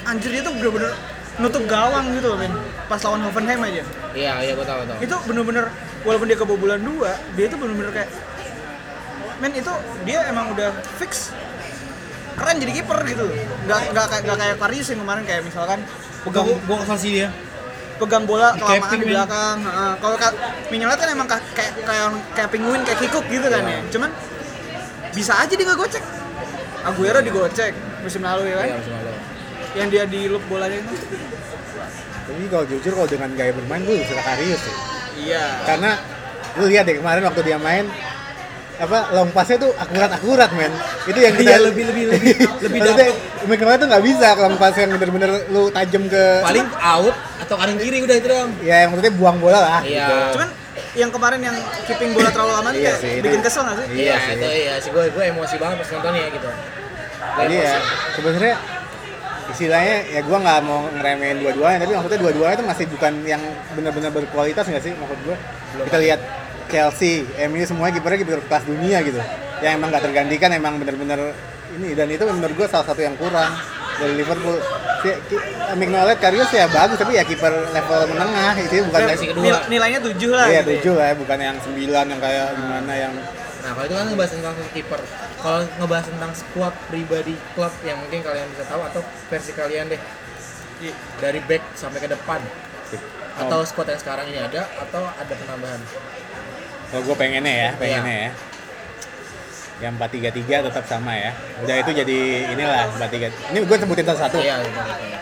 anjir 0.04 0.28
dia 0.34 0.42
tuh 0.42 0.52
bener-bener 0.58 0.92
nutup 1.38 1.64
gawang 1.70 2.10
gitu 2.18 2.26
loh 2.34 2.38
men. 2.42 2.52
Pas 2.90 2.98
lawan 3.06 3.22
Hoffenheim 3.24 3.62
aja. 3.62 3.82
Iya, 4.12 4.32
iya 4.42 4.52
gue 4.58 4.66
tahu 4.66 4.82
tahu. 4.84 4.98
itu 5.00 5.16
bener-bener 5.30 5.64
walaupun 6.02 6.26
dia 6.26 6.38
kebobolan 6.38 6.82
dua 6.82 7.14
dia 7.38 7.46
itu 7.46 7.56
bener-bener 7.56 7.92
kayak 7.94 8.10
men 9.38 9.52
itu 9.54 9.72
dia 10.02 10.18
emang 10.26 10.50
udah 10.50 10.74
fix. 10.98 11.30
Keren 12.36 12.60
jadi 12.60 12.72
kiper 12.82 12.98
gitu. 13.06 13.24
Nggak 13.64 13.80
nggak 13.94 14.06
kayak 14.12 14.22
nggak 14.28 14.38
kayak 14.42 14.56
Karius 14.60 14.88
yang 14.92 15.00
kemarin 15.06 15.22
kayak 15.24 15.42
misalkan 15.46 15.78
pegang 16.26 16.44
Gua 16.44 16.58
gua 16.66 16.76
kesal 16.84 16.98
sih 16.98 17.10
dia. 17.22 17.28
Pegang 17.96 18.24
bola 18.24 18.48
Di 18.50 18.58
kelamaan 18.58 18.80
capping, 18.82 18.98
di 18.98 19.04
men. 19.04 19.12
belakang 19.14 19.56
Heeh. 19.62 19.92
kalau 19.96 20.16
Ka- 20.16 20.36
Mignolet 20.66 20.98
kan 20.98 21.08
emang 21.10 21.26
ka- 21.26 21.46
kayak 21.50 21.72
kayak 21.80 22.06
kayak 22.32 22.48
penguin 22.48 22.80
kayak 22.82 22.98
kikuk 23.00 23.24
gitu 23.26 23.46
kan 23.46 23.62
ya 23.62 23.78
cuman 23.88 24.10
bisa 25.10 25.32
aja 25.34 25.48
dia 25.48 25.64
nggak 25.64 25.78
gocek 25.78 26.04
Aguero 26.82 27.18
digocek 27.18 27.72
musim 28.00 28.20
lalu 28.20 28.46
ya 28.46 28.56
kan 28.56 28.66
Iya, 28.66 28.76
musim 28.76 28.92
lalu. 28.94 29.12
yang 29.74 29.88
dia 29.88 30.04
di 30.04 30.20
loop 30.26 30.44
bolanya 30.46 30.76
itu 30.76 30.94
Tapi 32.26 32.42
kalau 32.46 32.64
jujur 32.66 32.92
kalau 32.92 33.06
dengan 33.06 33.30
gaya 33.32 33.52
bermain 33.52 33.80
gue 33.80 34.02
suka 34.02 34.18
Karius 34.20 34.58
sih. 34.58 34.74
iya 35.22 35.62
Karena 35.62 35.94
lu 36.54 36.66
lihat 36.66 36.84
deh 36.84 36.96
kemarin 36.96 37.22
waktu 37.22 37.40
dia 37.42 37.56
main 37.56 37.86
apa 38.76 39.08
long 39.10 39.32
passnya 39.32 39.56
tuh 39.58 39.72
akurat 39.74 40.10
akurat 40.10 40.50
men 40.52 40.68
itu 41.06 41.16
yang 41.16 41.32
kita 41.32 41.48
Iya, 41.48 41.58
lebih 41.62 41.84
lebih 41.86 42.04
lebih 42.10 42.32
lebih 42.60 42.78
dapat. 42.86 43.08
kemarin 43.56 43.78
tuh 43.78 43.88
nggak 43.88 44.04
bisa 44.04 44.28
long 44.36 44.56
pass 44.56 44.76
yang 44.76 44.92
bener-bener 44.92 45.30
lu 45.48 45.70
tajam 45.70 46.04
ke 46.04 46.22
Paling 46.44 46.68
out 46.76 47.14
atau 47.46 47.56
kanan 47.56 47.76
kiri 47.76 47.98
udah 48.02 48.16
itu 48.16 48.26
doang. 48.26 48.50
ya 48.60 48.76
yang 48.82 48.88
maksudnya 48.90 49.14
buang 49.14 49.38
bola 49.38 49.58
lah 49.60 49.80
Iya. 49.80 50.02
gitu. 50.02 50.14
cuman 50.34 50.48
yang 50.92 51.10
kemarin 51.10 51.40
yang 51.40 51.56
keeping 51.86 52.10
bola 52.10 52.28
terlalu 52.28 52.52
aman 52.56 52.72
Iya 52.72 52.82
kayak 52.82 52.98
sih, 52.98 53.10
itu- 53.12 53.24
bikin 53.24 53.40
kesel 53.40 53.62
nggak 53.62 53.76
sih 53.76 53.86
Iya 53.86 53.96
Iya, 53.96 54.16
sih. 54.18 54.32
itu 54.34 54.46
iya 54.52 54.74
sih 54.78 54.90
gue 54.90 55.04
gue 55.08 55.24
emosi 55.26 55.54
banget 55.56 55.76
pas 55.78 55.88
nontonnya 55.88 56.24
gitu. 56.28 56.48
Gua 56.48 57.34
jadi 57.38 57.54
ya 57.58 57.74
sebenarnya 58.12 58.54
istilahnya 59.46 59.96
ya 60.10 60.20
gua 60.20 60.38
nggak 60.38 60.58
mau 60.60 60.80
ngeremehin 60.90 61.38
dua-duanya 61.38 61.78
tapi 61.78 61.92
maksudnya 61.94 62.18
dua-duanya 62.18 62.54
itu 62.54 62.66
masih 62.66 62.84
bukan 62.88 63.12
yang 63.24 63.42
benar-benar 63.72 64.10
berkualitas 64.10 64.64
nggak 64.64 64.82
sih 64.82 64.92
maksud 64.92 65.18
gua 65.22 65.36
kita 65.80 65.98
lihat 65.98 66.20
Chelsea, 66.66 67.22
MU 67.46 67.62
semuanya 67.62 67.94
kipernya 67.94 68.18
kiper 68.20 68.42
kelas 68.42 68.64
dunia 68.66 68.98
gitu 69.00 69.22
yang 69.60 69.78
emang 69.78 69.88
nggak 69.88 70.02
tergantikan 70.02 70.50
emang 70.50 70.76
benar-benar 70.76 71.30
ini 71.72 71.94
dan 71.94 72.10
itu 72.10 72.26
menurut 72.26 72.54
gua 72.54 72.66
salah 72.66 72.84
satu 72.84 73.00
yang 73.00 73.14
kurang 73.14 73.54
dari 73.96 74.12
Liverpool 74.14 74.56
si, 75.00 75.08
ki, 75.28 75.36
Mignolet 75.74 76.18
Karius 76.18 76.50
ya 76.50 76.68
bagus 76.68 76.96
tapi 76.96 77.16
ya 77.16 77.24
kiper 77.24 77.52
level 77.72 78.00
menengah 78.12 78.54
itu 78.56 78.84
bukan 78.84 79.00
Versi 79.08 79.26
kedua. 79.26 79.44
Nil- 79.44 79.64
nilainya 79.68 80.00
tujuh 80.04 80.30
lah 80.30 80.46
iya 80.46 80.60
gitu 80.60 80.68
ya. 80.68 80.74
tujuh 80.80 80.92
lah 80.94 81.06
ya, 81.08 81.14
bukan 81.16 81.38
yang 81.38 81.56
sembilan 81.58 82.04
yang 82.12 82.20
kayak 82.20 82.46
gimana 82.54 82.92
yang 82.94 83.14
Nah, 83.56 83.74
kalau 83.74 83.86
itu 83.90 83.96
kan 83.98 84.06
ngebahas 84.06 84.30
tentang 84.30 84.54
kiper. 84.70 85.00
Kalau 85.42 85.60
ngebahas 85.82 86.06
tentang 86.06 86.30
squad 86.38 86.70
pribadi 86.86 87.34
klub 87.50 87.74
yang 87.82 87.98
mungkin 87.98 88.22
kalian 88.22 88.46
bisa 88.54 88.62
tahu 88.62 88.78
atau 88.78 89.02
versi 89.26 89.50
kalian 89.50 89.90
deh. 89.90 89.98
Dari 91.18 91.42
back 91.42 91.74
sampai 91.74 91.98
ke 91.98 92.06
depan. 92.06 92.38
Atau 93.34 93.66
squad 93.66 93.90
yang 93.90 93.98
sekarang 93.98 94.30
ini 94.30 94.38
ada 94.38 94.70
atau 94.70 95.02
ada 95.02 95.34
penambahan? 95.34 95.82
Kalau 96.94 97.02
gue 97.10 97.16
pengennya 97.18 97.54
ya, 97.58 97.70
pengennya 97.74 98.16
ya. 98.16 98.30
Yang 99.76 99.92
433 100.00 100.66
tetap 100.72 100.84
sama 100.88 101.12
ya. 101.12 101.30
Udah 101.60 101.76
itu 101.76 101.90
jadi 101.92 102.18
inilah 102.56 102.88
43. 102.96 103.28
Ini 103.52 103.58
gue 103.60 103.76
sebutin 103.76 104.04
satu-satu. 104.08 104.38
Iya, 104.40 104.54
gitu. 104.64 104.72
gitu. 104.72 105.18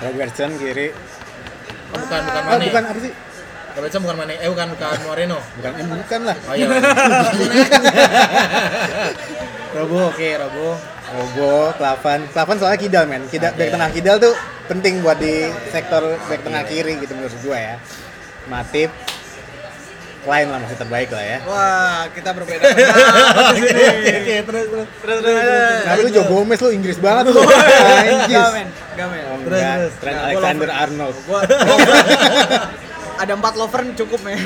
Robertson 0.00 0.50
kiri. 0.56 0.88
Oh, 1.90 1.98
bukan 1.98 2.20
bukan 2.22 2.42
Oh, 2.46 2.54
Mane. 2.54 2.64
bukan 2.70 2.82
apa 2.86 3.00
sih? 3.02 3.12
Robertson 3.74 4.00
bukan 4.06 4.16
Mane. 4.22 4.34
Eh 4.38 4.48
bukan 4.48 4.66
bukan 4.72 4.96
Moreno. 5.04 5.38
Bukan 5.58 5.70
eh, 5.74 5.86
bukan 5.90 6.20
lah. 6.22 6.36
Oh 6.46 6.54
iya. 6.54 6.66
Robo, 9.70 10.10
oke, 10.10 10.28
Robo. 10.34 10.68
Robo, 11.10 11.52
Klavan. 11.78 12.20
Klavan 12.30 12.56
soalnya 12.58 12.78
kidal 12.78 13.04
men. 13.06 13.22
Kidal, 13.26 13.54
back 13.54 13.70
Oke. 13.70 13.74
tengah 13.74 13.90
kidal 13.90 14.16
tuh 14.18 14.34
penting 14.66 15.02
buat 15.02 15.18
di 15.18 15.46
sektor 15.70 16.18
back 16.26 16.42
tengah 16.42 16.62
kiri 16.66 16.98
gitu 16.98 17.14
menurut 17.14 17.34
gue 17.38 17.58
ya. 17.58 17.76
Matip. 18.46 18.90
Klein 20.20 20.46
lah 20.46 20.60
masih 20.60 20.76
terbaik 20.76 21.08
lah 21.08 21.24
ya. 21.24 21.38
wah 21.42 22.04
kita 22.12 22.30
berbeda 22.30 22.60
pendapat 22.68 23.44
di 23.50 23.62
sini. 23.62 23.82
Oke, 24.12 24.36
terus 24.44 24.64
terus. 24.68 24.88
terus 25.00 25.18
terus 25.18 25.40
terus. 25.40 25.80
Nah 25.80 25.94
lu 25.96 26.08
Joe 26.10 26.26
Gomez 26.26 26.60
lu 26.60 26.70
Inggris 26.70 26.98
banget 26.98 27.24
lu. 27.26 27.40
Gamen, 27.40 28.68
gamen. 28.94 29.22
Oh, 29.26 29.36
Terus, 29.40 29.56
enggak. 29.56 29.76
terus. 29.80 29.92
Trent 29.96 30.12
Nah, 30.12 30.24
Alexander 30.26 30.68
lover. 30.68 30.76
Arnold. 30.78 31.16
Gua 31.24 31.40
ada 33.16 33.32
empat 33.32 33.54
lover 33.54 33.80
cukup 33.94 34.20
ya. 34.22 34.36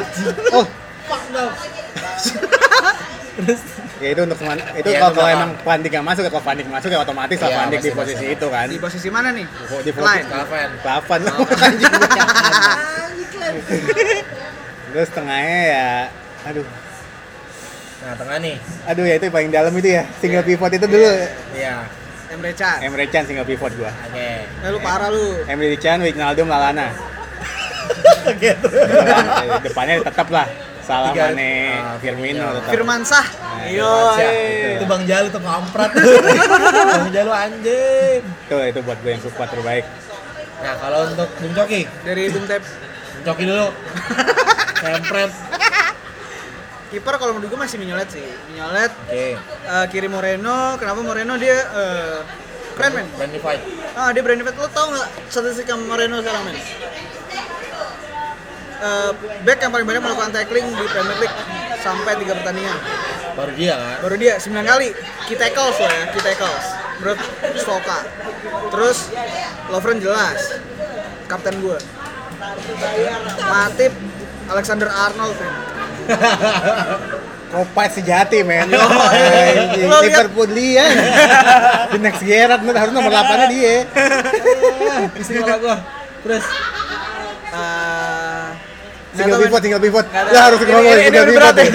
Oh, 0.54 0.64
Fuck 1.02 1.22
no. 1.30 1.44
ya 3.98 4.08
itu 4.12 4.20
untuk 4.20 4.36
itu 4.36 4.88
Iya, 4.88 4.98
kalau 5.00 5.14
kalau 5.14 5.30
emang 5.30 5.50
Dijk 5.80 5.90
nggak 5.90 6.04
masuk 6.04 6.22
ya 6.22 6.30
kalau 6.30 6.44
Van 6.44 6.54
Dijk 6.54 6.68
masuk 6.68 6.88
ya 6.90 6.98
otomatis 7.00 7.38
lah 7.38 7.48
Iya, 7.48 7.56
Van 7.56 7.68
Dijk 7.70 7.80
di 7.80 7.92
posisi 7.92 8.24
itu 8.28 8.46
kan 8.46 8.66
Di 8.68 8.76
posisi 8.76 9.08
mana 9.08 9.28
nih? 9.32 9.46
di 9.80 9.90
posisi 9.90 10.20
Klavan. 10.28 10.70
Klavan 10.84 11.20
terus 14.92 15.08
tengahnya 15.10 15.60
ya 15.66 15.88
aduh 16.44 16.66
Nah, 18.02 18.18
tengah 18.18 18.34
nih. 18.36 18.58
aduh 18.82 19.04
ya 19.04 19.14
itu 19.14 19.24
yang 19.24 19.32
paling 19.32 19.50
dalam 19.50 19.72
itu 19.72 19.88
ya 19.88 20.02
single 20.18 20.42
pivot 20.42 20.70
itu 20.70 20.84
dulu 20.84 21.06
Iya. 21.52 21.86
Emre 22.28 22.50
Can. 22.52 22.78
Emre 22.82 23.04
Can 23.06 23.22
single 23.22 23.44
pivot 23.44 23.70
gua 23.72 23.94
Oke. 23.94 24.28
Eh 24.42 24.68
lu 24.68 24.78
parah 24.78 25.06
lu. 25.06 25.38
Emre 25.44 25.70
Can 25.76 26.02
Wijnaldum 26.02 26.44
Lalana 26.44 26.90
Oke, 28.24 28.50
terus. 28.56 28.74
depannya 29.66 30.02
tetap 30.02 30.28
lah 30.28 30.46
Salah. 30.82 31.14
Mane 31.14 31.78
Ah, 31.78 31.94
Firmino 31.96 32.42
Firmino. 32.42 32.46
tetap 32.58 32.70
Firman 32.72 33.00
Sah. 33.02 33.26
Yo. 33.70 33.86
Baca. 33.86 34.18
eh. 34.20 34.74
Itu 34.74 34.84
Bang 34.84 35.06
Jalu 35.06 35.26
tuh 35.28 35.38
kampret. 35.38 35.90
Bang 36.98 37.10
Jalu 37.14 37.30
anjing. 37.30 38.18
itu 38.18 38.56
itu 38.66 38.80
buat 38.82 38.98
gue 38.98 39.10
yang 39.10 39.22
support 39.22 39.46
terbaik 39.46 39.86
Nah, 40.58 40.74
kalau 40.76 41.06
untuk 41.06 41.30
Bung 41.38 41.54
Coki, 41.54 41.86
Dari 42.02 42.22
Bung 42.28 42.46
Tep. 42.46 42.62
Bung 43.14 43.24
Coki 43.24 43.44
dulu. 43.46 43.66
Kampret. 44.82 45.30
Kiper 46.92 47.14
kalau 47.16 47.32
menurut 47.38 47.48
gue 47.54 47.60
masih 47.62 47.80
Mignolet 47.80 48.08
sih. 48.12 48.20
Mignolet 48.52 48.92
Oke. 49.08 49.38
eh, 49.38 49.84
kiri 49.88 50.12
Moreno. 50.12 50.76
Kenapa 50.76 51.00
Moreno 51.00 51.40
dia 51.40 51.56
eh, 51.56 52.18
keren 52.76 52.92
men? 52.92 53.06
Fight. 53.40 53.62
Ah 53.96 54.12
dia 54.12 54.20
banget. 54.20 54.52
Lo 54.52 54.68
tau 54.68 54.92
nggak 54.92 55.08
statistik 55.32 55.72
Moreno 55.72 56.20
sekarang 56.20 56.42
men? 56.44 56.56
Eh, 58.82 59.10
back 59.46 59.58
yang 59.62 59.72
paling 59.72 59.86
banyak 59.86 60.02
melakukan 60.02 60.34
tackling 60.34 60.66
di 60.68 60.84
Premier 60.90 61.18
League 61.22 61.38
sampai 61.80 62.12
tiga 62.18 62.34
pertandingan. 62.36 62.76
Baru 63.32 63.52
dia 63.56 63.74
kan. 63.78 63.96
Baru 64.04 64.16
dia 64.20 64.36
9 64.36 64.52
kali 64.52 64.88
key 65.24 65.38
tackles 65.40 65.76
loh 65.80 65.88
ya, 65.88 66.04
key 66.12 66.20
tackles. 66.20 66.66
Menurut 67.00 67.18
Stoka. 67.56 67.98
Terus 68.68 68.98
Lovren 69.72 69.96
jelas 69.96 70.60
kapten 71.24 71.56
gue. 71.64 71.78
Matip 73.48 73.92
Alexander 74.48 74.88
Arnold 74.88 75.36
men. 75.36 75.54
Kopat 77.52 77.92
sejati 77.92 78.40
men 78.40 78.64
Yo, 78.66 78.80
eh. 79.12 79.60
Anjing, 79.60 79.84
Lo 79.84 80.00
liat- 80.00 80.08
Liverpool 80.08 80.48
dia 80.48 80.88
The 81.92 82.00
next 82.00 82.24
Gerrard 82.24 82.64
harus 82.64 82.90
nomor 82.90 83.12
8 83.12 83.28
nya 83.28 83.46
dia 83.46 83.74
Istri 85.20 85.36
malah 85.38 85.58
gua. 85.60 85.76
Terus 86.22 86.44
Eh, 87.52 88.46
nggak 89.12 89.28
Single 89.28 89.40
pivot, 89.44 89.60
single 89.60 89.82
pivot. 89.84 90.06
Lah 90.08 90.42
harus 90.48 90.58
ngomong 90.64 90.96
single 90.96 91.26
pivot 91.28 91.36
berat 91.36 91.54
ya. 91.54 91.68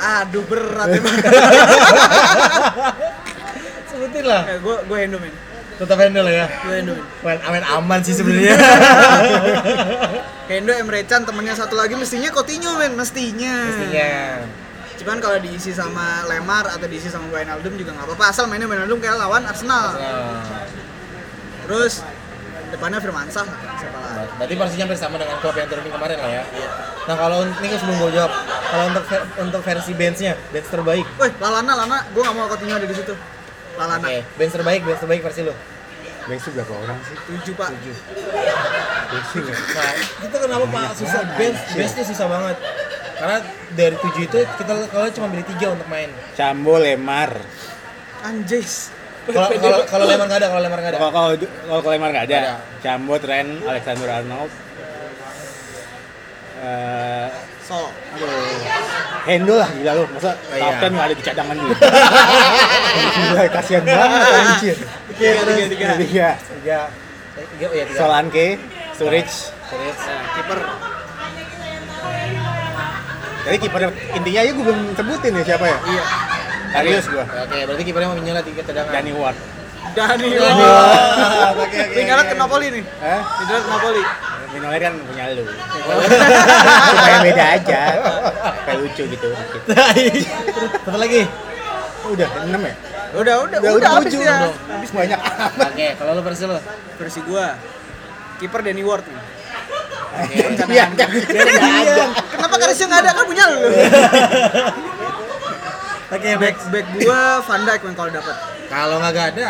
Aduh 0.00 0.42
berat 0.42 0.88
emang. 0.90 1.16
sebutin 3.86 4.24
lah. 4.24 4.42
Eh, 4.48 4.58
gue 4.58 4.76
gue 4.82 4.96
Hendo 4.98 5.18
men. 5.20 5.30
Tetap 5.80 5.96
handle 5.96 6.28
ya. 6.28 6.44
Gue 6.60 7.32
aman 7.40 7.62
aman 7.64 8.00
sih 8.04 8.12
sebenarnya. 8.12 8.52
Hendo 10.50 10.72
Emre 10.74 11.06
Can 11.06 11.24
temennya 11.24 11.56
satu 11.56 11.72
lagi 11.72 11.96
mestinya 11.96 12.28
Coutinho 12.28 12.76
men 12.76 12.92
mestinya. 12.92 13.54
Pastinya. 13.64 14.10
Cuman 15.00 15.16
kalau 15.16 15.38
diisi 15.40 15.72
sama 15.72 16.28
Lemar 16.28 16.68
atau 16.68 16.84
diisi 16.84 17.08
sama 17.08 17.32
Wijnaldum 17.32 17.72
juga 17.74 17.96
nggak 17.96 18.12
apa-apa 18.12 18.24
asal 18.28 18.44
mainnya 18.44 18.68
Wijnaldum 18.68 19.00
kayak 19.00 19.16
lawan 19.16 19.46
Arsenal. 19.46 19.96
Nah, 19.96 20.44
Terus 21.64 22.04
depannya 22.68 22.98
Firmansyah 22.98 23.46
siapa 23.78 23.98
lagi? 23.98 24.30
berarti 24.36 24.54
porsinya 24.54 24.84
hampir 24.84 24.98
sama 24.98 25.16
dengan 25.16 25.38
klub 25.38 25.54
yang 25.54 25.66
turunin 25.66 25.88
kemarin 25.88 26.18
lah 26.18 26.30
ya. 26.30 26.42
Nah 27.06 27.14
kalau 27.14 27.38
ini 27.42 27.66
kan 27.66 27.78
sebelum 27.78 27.96
gue 27.96 28.10
jawab, 28.12 28.32
kalau 28.66 28.84
untuk 28.86 29.04
ver- 29.06 29.28
untuk 29.38 29.60
versi 29.64 29.92
benchnya, 29.94 30.32
bench 30.50 30.68
terbaik. 30.68 31.06
Woi, 31.16 31.30
Lalana, 31.38 31.72
Lana, 31.78 31.98
gue 32.10 32.20
nggak 32.20 32.36
mau 32.36 32.46
Coutinho 32.46 32.74
ada 32.74 32.84
di 32.84 32.92
situ. 32.92 33.14
Lalana, 33.78 34.02
Oke, 34.04 34.18
bench 34.34 34.52
terbaik, 34.52 34.80
bench 34.82 35.00
terbaik 35.00 35.20
versi 35.22 35.40
lu. 35.42 35.54
Besok 36.30 36.52
berapa 36.54 36.74
orang 36.78 36.98
sih? 37.02 37.16
tujuh 37.26 37.54
pak. 37.58 37.68
Besok 39.10 39.42
ya? 39.50 39.54
Nah, 39.58 39.92
itu 40.22 40.36
kenapa 40.38 40.64
Pak 40.70 40.88
susah 40.94 41.22
bench, 41.34 41.60
bench 41.74 41.92
tuh 41.98 42.06
susah 42.06 42.26
banget. 42.30 42.56
Karena 43.18 43.36
dari 43.74 43.96
tujuh 43.98 44.22
itu 44.30 44.38
kita 44.38 44.72
kalau 44.88 45.10
cuma 45.10 45.26
pilih 45.34 45.46
tiga 45.50 45.66
untuk 45.74 45.88
main. 45.90 46.08
Cambo, 46.38 46.78
Lemar 46.78 47.34
Anjis. 48.22 48.94
Kalau 49.26 50.06
lemar 50.08 50.26
nggak 50.26 50.40
ada, 50.40 50.48
kalau 50.48 50.62
lemar 50.64 50.78
nggak 50.80 50.92
ada. 50.96 51.00
Kalau 51.02 51.30
kalau 51.82 51.90
Lemar 51.92 52.08
nggak 52.14 52.26
ada, 52.30 52.40
Cambo, 52.80 53.14
Trent, 53.20 53.66
Alexander 53.66 54.08
Arnold 54.08 54.52
Eh, 56.60 57.28
So, 57.70 57.86
aduh, 57.86 58.26
Hendo 59.22 59.54
lah 59.54 59.70
gila 59.70 59.92
lu, 59.94 60.04
masa 60.10 60.34
Oh, 60.34 60.56
iya. 60.58 60.74
kapten 60.74 60.90
nggak 60.90 61.06
ada 61.06 61.14
di 61.14 61.22
cadangan 61.22 61.54
dulu. 61.54 61.74
gila, 63.14 63.42
kasihan 63.48 63.84
banget 63.84 64.20
anjir. 64.40 64.76
tiga, 65.12 65.30
tiga, 65.38 65.64
tiga. 65.70 65.88
Tiga, 65.94 66.28
Tiga, 66.50 66.78
eh, 67.38 67.46
tiga, 67.46 67.66
oh 67.68 67.76
ya 67.76 67.84
tiga. 67.86 67.98
Solanke, 68.00 68.46
Sulit. 68.92 69.28
Nah, 69.70 70.22
kiper. 70.34 70.58
Jadi 73.40 73.56
kiper 73.56 73.80
intinya 74.14 74.40
ya 74.42 74.50
gue 74.50 74.64
belum 74.66 74.80
sebutin 74.92 75.30
nih 75.32 75.44
siapa 75.46 75.64
ya. 75.64 75.78
Iya. 75.86 76.02
Serius 76.70 77.06
gua. 77.06 77.24
Oke, 77.24 77.58
berarti 77.64 77.82
kipernya 77.82 78.08
mau 78.08 78.18
menyelat 78.18 78.44
tiga 78.44 78.62
tendangan. 78.62 78.92
Danny 78.92 79.12
Ward. 79.12 79.38
Dani 79.90 80.26
Dani 80.26 80.58
Ward. 80.60 80.98
Oke, 81.60 81.78
oke, 81.78 81.80
Tinggalnya 81.92 82.24
oke. 82.24 82.30
ke 82.30 82.36
Napoli 82.36 82.66
nih. 82.70 82.84
Hah? 83.00 83.20
Tinggalnya 83.36 83.62
ke 83.62 83.70
Napoli. 83.70 84.02
Minolet 84.50 84.80
kan 84.82 84.94
punya 84.98 85.24
lu. 85.38 85.44
Supaya 86.90 87.16
beda 87.22 87.44
aja. 87.54 87.80
Kayak 88.66 88.78
lucu 88.82 89.02
gitu. 89.06 89.28
Satu 90.82 90.98
lagi. 90.98 91.22
Udah 92.10 92.28
6 92.42 92.50
ya? 92.50 92.74
Udah, 93.10 93.34
udah, 93.42 93.58
udah, 93.58 93.90
habis 93.98 94.14
tujuh 94.14 94.22
ya. 94.22 94.50
Habis 94.50 94.90
banyak 94.94 95.18
amat. 95.18 95.70
Oke, 95.74 95.88
kalau 95.98 96.12
lu 96.18 96.22
versi 96.22 96.42
lu. 96.46 96.58
Versi 96.98 97.20
gua. 97.26 97.54
Kiper 98.38 98.60
Danny 98.62 98.82
Ward 98.82 99.04
nih. 99.06 99.22
Iya, 100.30 100.46
kan. 100.58 100.66
Dia 100.66 100.84
nggak 100.90 101.08
ada. 101.86 102.06
Kenapa 102.34 102.56
Karisnya 102.58 102.86
nggak 102.90 103.02
ada 103.06 103.10
kan 103.14 103.24
punya 103.26 103.44
lu? 103.46 103.58
Oke, 106.10 106.30
back 106.42 106.56
back. 106.58 106.66
back 106.74 106.86
gua 106.98 107.38
Van 107.46 107.62
Dijk 107.62 107.80
men 107.86 107.94
kalau 107.94 108.10
dapat. 108.10 108.36
Kalau 108.66 108.96
nggak 108.98 109.26
ada, 109.34 109.48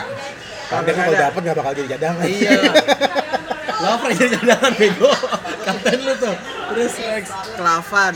Tapi 0.68 0.90
kan 0.92 1.02
kalau 1.08 1.16
dapet 1.16 1.40
nggak 1.40 1.56
bakal 1.56 1.72
jadi 1.72 1.88
cadangan. 1.96 2.24
iya. 2.28 2.50
Lover 3.78 4.10
jadi 4.16 4.34
cadangan 4.34 4.72
bego. 4.74 5.10
Kapten 5.62 5.98
lu 6.02 6.14
tuh. 6.18 6.34
Terus 6.70 6.92
Rex. 6.98 7.24
Klavan, 7.54 8.14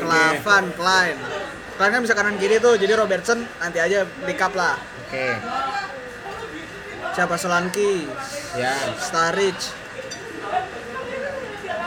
Klavan, 0.00 0.64
Klein. 0.76 1.16
Klein 1.76 1.90
kan 1.96 2.00
bisa 2.04 2.12
kanan 2.12 2.36
kiri 2.36 2.60
tuh, 2.60 2.76
jadi 2.76 2.92
Robertson 2.96 3.40
nanti 3.56 3.80
aja 3.80 4.04
backup 4.24 4.52
lah. 4.52 4.76
Oke. 5.08 5.36
Siapa 7.10 7.34
Solanki, 7.34 8.06
Ya. 8.54 8.74
Sturridge. 9.00 9.74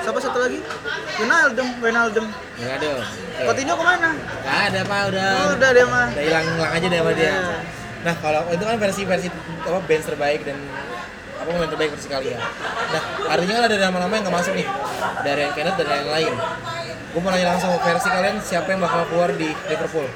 Siapa 0.03 0.19
satu 0.19 0.35
lagi? 0.35 0.59
Wijnaldum, 1.15 1.67
Wijnaldum. 1.79 2.25
Ada. 2.59 2.91
Oke. 2.99 3.43
Coutinho 3.47 3.73
ke 3.79 3.83
mana? 3.87 4.09
Nggak 4.19 4.59
ada, 4.67 4.79
Pak, 4.83 5.01
udah. 5.15 5.27
Oh, 5.31 5.49
udah 5.55 5.69
dia 5.71 5.85
mah. 5.87 6.07
Udah 6.11 6.23
hilang-hilang 6.27 6.71
aja 6.75 6.85
deh 6.91 6.99
sama 6.99 7.11
dia. 7.15 7.25
Iya. 7.31 7.39
Nah, 8.03 8.15
kalau 8.19 8.41
itu 8.51 8.63
kan 8.67 8.75
versi-versi 8.75 9.27
apa 9.63 9.79
bench 9.87 10.03
terbaik 10.03 10.43
dan 10.43 10.59
apa 11.43 11.49
pemain 11.51 11.67
terbaik 11.67 11.91
versi 11.91 12.07
kalian. 12.07 12.39
Nah, 12.89 13.01
artinya 13.27 13.53
kan 13.59 13.63
ada 13.67 13.77
nama-nama 13.77 14.13
yang 14.15 14.23
nggak 14.23 14.37
masuk 14.39 14.53
nih 14.55 14.67
dari 15.21 15.39
yang 15.43 15.53
Kenneth 15.53 15.77
dan 15.77 15.87
yang 15.91 16.07
lain. 16.09 16.33
Gue 17.13 17.19
mau 17.21 17.29
nanya 17.29 17.47
langsung 17.53 17.69
versi 17.77 18.09
kalian 18.09 18.35
siapa 18.39 18.67
yang 18.71 18.81
bakal 18.81 19.03
keluar 19.05 19.29
di 19.35 19.51
Liverpool? 19.67 20.07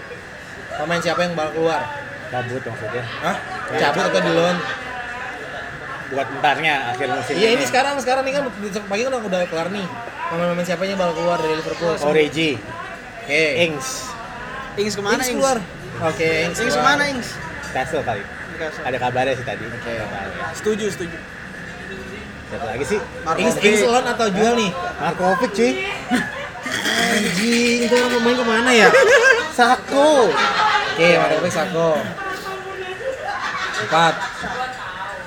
Pemain 0.74 1.01
siapa 1.03 1.19
yang 1.22 1.36
bakal 1.36 1.51
keluar? 1.53 1.81
Cabut 2.27 2.63
maksudnya. 2.63 3.03
Hah? 3.03 3.36
Cabut 3.75 4.03
atau 4.07 4.22
di 4.24 4.31
loan? 4.31 4.57
Buat 6.07 6.27
entarnya 6.31 6.74
akhir 6.96 7.07
musim. 7.12 7.36
Iya 7.36 7.50
ini 7.60 7.63
sekarang 7.67 8.00
sekarang 8.00 8.24
nih 8.24 8.34
kan 8.39 8.43
besok 8.63 8.84
pagi 8.88 9.03
kan 9.03 9.12
udah, 9.12 9.22
udah 9.27 9.39
kelar 9.51 9.67
nih. 9.69 9.84
Pemain-pemain 10.31 10.65
siapa 10.65 10.81
yang 10.88 11.00
bakal 11.00 11.13
keluar 11.19 11.38
dari 11.39 11.53
Liverpool? 11.55 11.93
Origi, 12.03 12.51
Oke. 13.24 13.43
Ings, 13.67 13.88
Ings 14.79 14.93
ke 14.96 15.03
mana 15.03 15.19
Ings 15.19 15.27
Ings? 15.27 15.39
keluar. 15.39 15.57
Oke, 16.03 16.29
Ings, 16.48 16.57
Ings 16.63 16.72
keluar. 16.72 16.84
ke 16.84 16.89
mana 16.96 17.03
Ings? 17.12 17.27
Castle 17.75 18.03
kali. 18.03 18.24
Ada 18.57 18.97
kabarnya 18.97 19.33
sih 19.37 19.45
tadi. 19.45 19.65
Oke. 19.69 19.93
Setuju, 20.57 20.85
setuju. 20.89 21.17
Siapa 22.47 22.65
lagi 22.65 22.85
sih? 22.87 22.99
Ings, 23.43 23.55
Ings 23.59 23.81
loan 23.83 24.05
atau 24.07 24.27
jual 24.31 24.53
nih? 24.55 24.71
Markovic 25.03 25.51
cuy. 25.51 25.71
Anjing, 26.87 27.77
itu 27.85 27.93
orang 27.93 28.11
pemain 28.15 28.35
ke 28.39 28.45
mana 28.47 28.71
ya? 28.71 28.87
Sako. 29.51 30.31
Oke, 30.95 31.09
Markovic 31.19 31.51
Sako. 31.51 31.89
Empat. 33.83 34.13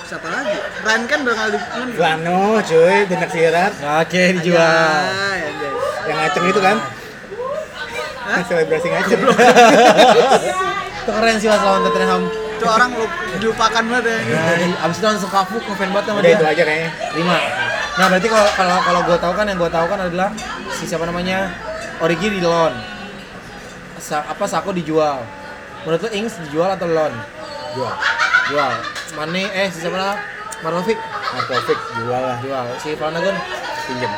Siapa 0.08 0.26
lagi? 0.26 0.56
Ryan 0.82 1.02
kan 1.06 1.20
bakal 1.22 1.46
di 1.54 1.58
Vlano 1.94 2.42
cuy, 2.66 2.96
Denak 3.06 3.30
Sirat. 3.30 3.72
Oke, 4.00 4.22
dijual. 4.40 4.58
Ya, 4.58 5.30
ya, 5.38 5.48
ya. 5.54 5.70
Yang 6.08 6.16
ngaceng 6.18 6.44
itu 6.50 6.60
kan? 6.64 6.76
Hah? 8.26 8.40
Selebrasi 8.48 8.86
ngaceng. 8.90 9.20
Keren 11.10 11.36
sih 11.36 11.48
pas 11.52 11.62
lawan 11.62 11.84
Tottenham. 11.84 12.22
Itu 12.60 12.66
orang 12.68 12.90
lu- 12.92 13.12
dilupakan 13.34 13.82
banget 13.82 14.04
ya. 14.04 14.18
Nah, 14.30 14.84
abis 14.84 14.96
itu 14.96 15.06
langsung 15.06 15.30
kafuk 15.30 15.62
ngefan 15.64 15.88
banget 15.90 16.04
sama 16.06 16.18
Udah 16.18 16.28
dia. 16.28 16.36
itu 16.36 16.46
aja 16.46 16.62
kayaknya. 16.62 16.90
Lima. 17.16 17.36
Nah, 17.90 18.06
berarti 18.06 18.28
kalau 18.28 18.46
kalau 18.52 18.76
kalau 18.78 19.00
gue 19.02 19.18
tahu 19.18 19.32
kan 19.32 19.44
yang 19.44 19.56
gue 19.56 19.70
tahu 19.70 19.86
kan 19.88 19.98
adalah 20.02 20.28
si 20.70 20.84
siapa 20.84 21.04
namanya 21.04 21.38
Origi 21.98 22.28
di 22.28 22.40
loan. 22.40 22.76
Sa 23.96 24.20
apa 24.22 24.44
Sako 24.44 24.70
dijual. 24.70 25.24
Menurut 25.82 26.00
lu 26.02 26.10
Ings 26.14 26.36
dijual 26.44 26.68
atau 26.70 26.84
loan? 26.84 27.12
Jual. 27.72 27.94
Jual. 28.46 28.72
Mane 29.16 29.48
eh 29.50 29.68
si 29.68 29.80
siapa 29.80 29.96
namanya? 29.96 30.20
Markovic 30.60 30.98
Markovic 31.32 31.78
jual 31.96 32.20
lah. 32.20 32.36
jual. 32.38 32.64
Si 32.76 32.92
Flanagan 32.92 33.36
enggak. 33.90 34.12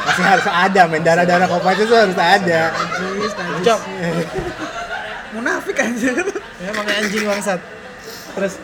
Masih 0.00 0.24
harus 0.24 0.46
ada, 0.48 0.82
men 0.88 1.04
darah-darah 1.04 1.44
Kovacic 1.44 1.84
itu 1.84 1.92
harus 1.92 2.16
ada. 2.16 2.72
Cok. 3.60 3.80
Munafik 5.36 5.76
anjir. 5.80 6.16
Ya 6.58 6.70
pakai 6.72 6.94
anjing 7.04 7.24
bangsat. 7.28 7.60
Terus 8.34 8.54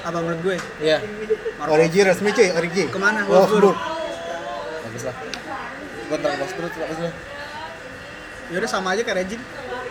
Apa 0.00 0.16
menurut 0.16 0.40
gue? 0.40 0.56
Iya. 0.80 1.04
Origi 1.68 2.00
resmi 2.00 2.32
cuy, 2.32 2.48
Origi. 2.56 2.88
Ke 2.88 2.96
mana? 2.96 3.20
Wolfsburg. 3.28 3.76
bagus 4.88 5.02
lah. 5.04 5.16
Gue 6.08 6.16
ntar 6.16 6.32
terus 6.40 6.72
bagus 6.72 6.98
lah. 7.04 7.12
Ya 8.50 8.56
udah 8.58 8.70
sama 8.70 8.96
aja 8.96 9.04
kayak 9.06 9.18
Regin. 9.22 9.40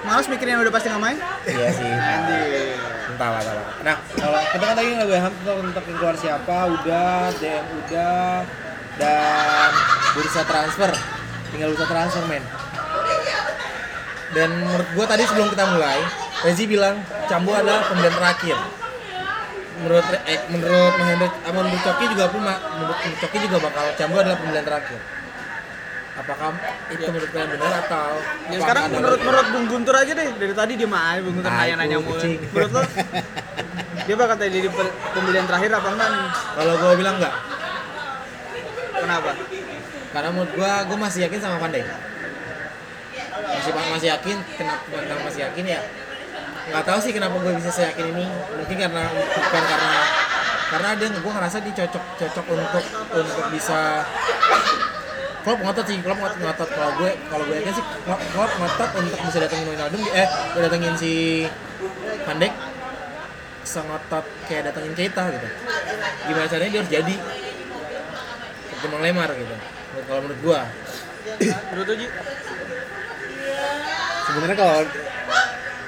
Males 0.04 0.28
mikirin 0.28 0.58
yang 0.58 0.64
udah 0.66 0.74
pasti 0.74 0.88
nggak 0.92 1.04
main. 1.04 1.18
Iya 1.46 1.70
sih. 1.72 1.88
Anjir. 1.88 2.76
Entah 3.14 3.30
lah, 3.32 3.40
entah 3.40 3.56
lah. 3.56 3.66
Nah, 3.84 3.96
kalau 4.16 4.40
kita 4.52 4.64
kan 4.64 4.76
tadi 4.76 4.90
nggak 4.96 5.08
gue 5.08 5.20
tentang 5.46 5.86
keluar 5.86 6.16
siapa, 6.16 6.58
udah, 6.74 7.32
DM 7.40 7.66
udah, 7.86 8.44
dan 9.00 9.72
bursa 10.16 10.42
transfer. 10.44 10.92
Tinggal 11.56 11.70
bursa 11.72 11.88
transfer, 11.88 12.24
men. 12.28 12.44
Dan 14.30 14.50
menurut 14.62 14.90
gue 14.94 15.06
tadi 15.10 15.24
sebelum 15.26 15.48
kita 15.50 15.66
mulai, 15.74 16.00
Rezi 16.46 16.70
bilang 16.70 17.02
Cambu 17.26 17.52
adalah 17.52 17.82
pembelian 17.90 18.14
terakhir. 18.14 18.58
Menurut 19.80 20.06
eh, 20.28 20.40
menurut 20.52 20.94
Mahendra, 21.00 21.28
eh, 21.32 21.54
menurut 21.56 21.82
Coki 21.82 22.06
juga 22.12 22.26
pun 22.30 22.42
menurut 22.44 22.98
Coki 23.00 23.38
juga 23.42 23.58
bakal 23.64 23.86
Cambu 23.98 24.16
adalah 24.20 24.38
pembelian 24.38 24.66
terakhir. 24.68 25.00
Apakah 26.20 26.52
itu 26.92 27.08
menurut 27.08 27.32
kalian 27.32 27.50
benar 27.56 27.74
atau 27.88 28.10
Ya 28.52 28.58
sekarang 28.60 28.84
menurut 28.92 29.20
menurut 29.24 29.48
Bung 29.56 29.66
Guntur 29.72 29.96
aja 29.96 30.12
deh 30.12 30.28
dari 30.36 30.52
tadi 30.52 30.74
dia 30.76 30.84
mah 30.84 31.16
Bung 31.24 31.40
Guntur 31.40 31.48
nanya-nanya 31.48 31.96
itu 31.96 32.06
mulu. 32.06 32.20
Menurut 32.52 32.72
lo 32.76 32.82
dia 34.10 34.16
bakal 34.20 34.36
jadi 34.36 34.68
pe- 34.68 34.96
pembelian 35.16 35.46
terakhir 35.48 35.70
apa 35.80 35.88
enggak 35.96 36.10
nih? 36.12 36.24
kalau 36.60 36.74
gue 36.76 36.94
bilang 36.98 37.16
enggak, 37.22 37.36
Kenapa? 39.00 39.32
karena 40.10 40.30
menurut 40.34 40.52
gua 40.58 40.72
gua 40.90 40.98
masih 40.98 41.20
yakin 41.30 41.40
sama 41.40 41.62
Pandai 41.62 41.86
masih 43.74 43.92
masih 43.96 44.10
yakin 44.16 44.38
kenapa 44.58 44.84
kenapa 44.90 45.22
masih 45.28 45.42
yakin 45.50 45.66
ya. 45.66 45.82
Nggak 46.70 46.84
tahu 46.86 47.00
sih 47.02 47.12
kenapa 47.16 47.36
gue 47.42 47.54
bisa 47.58 47.72
seyakin 47.74 48.06
ini. 48.14 48.26
Mungkin 48.30 48.78
karena 48.78 49.04
bukan 49.10 49.64
karena 49.66 50.00
karena 50.70 50.90
dia 51.02 51.08
gue 51.10 51.32
ngerasa 51.34 51.58
dia 51.66 51.74
cocok 51.84 52.04
cocok 52.22 52.46
untuk 52.54 52.86
untuk 53.18 53.46
bisa 53.50 54.06
Klopp 55.40 55.64
ngotot 55.64 55.86
sih, 55.88 55.98
Klopp 56.04 56.20
ngotot, 56.20 56.40
ngotot. 56.44 56.70
kalau 56.70 56.92
gue 57.00 57.12
kalau 57.32 57.44
gue 57.48 57.56
yakin 57.64 57.74
sih 57.74 57.86
Klopp, 58.06 58.22
Klopp 58.36 58.52
ngotot 58.60 58.90
untuk 59.02 59.20
bisa 59.24 59.38
datengin 59.42 59.68
Wijnaldum 59.72 60.02
eh 60.14 60.28
datengin 60.58 60.94
si 61.00 61.14
Van 62.28 62.38
Dijk. 62.38 62.54
Sengotot 63.60 64.26
kayak 64.50 64.72
datengin 64.72 64.94
Keita 64.98 65.30
gitu. 65.30 65.48
Gimana 66.26 66.48
caranya 66.50 66.72
dia 66.74 66.80
harus 66.82 66.92
jadi 66.92 67.16
ketimbang 68.80 69.04
Lemar 69.04 69.30
gitu 69.36 69.56
kalau 70.08 70.20
menurut 70.24 70.40
gua 70.40 70.62
Menurut 71.76 71.88
Ji? 72.00 72.08
Sebenarnya 74.30 74.56
kalau 74.56 74.78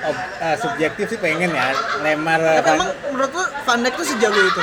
ob- 0.02 0.30
eh, 0.36 0.58
subjektif 0.58 1.06
sih 1.08 1.18
pengen 1.18 1.50
ya 1.50 1.70
Lemar 2.00 2.42
Tapi 2.42 2.58
apa- 2.60 2.74
emang 2.76 2.90
menurut 3.10 3.32
lo 3.32 3.44
Van 3.62 3.80
Dijk 3.80 3.94
tuh 3.94 4.08
sejago 4.08 4.40
itu? 4.40 4.62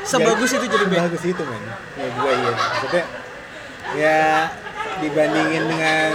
Sebagus 0.00 0.50
itu 0.52 0.64
jadi 0.64 0.84
back? 0.86 0.98
Sebagus 1.02 1.24
itu 1.26 1.42
men. 1.42 1.62
Ya 1.94 2.06
gue 2.08 2.32
iya. 2.32 2.52
Maksudnya 2.54 3.04
ya 3.90 4.20
dibandingin 4.98 5.64
dengan 5.66 6.10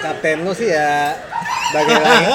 kapten 0.00 0.42
lu 0.42 0.52
sih 0.52 0.68
ya 0.68 1.14
bagai 1.70 1.94
lagi. 1.94 2.26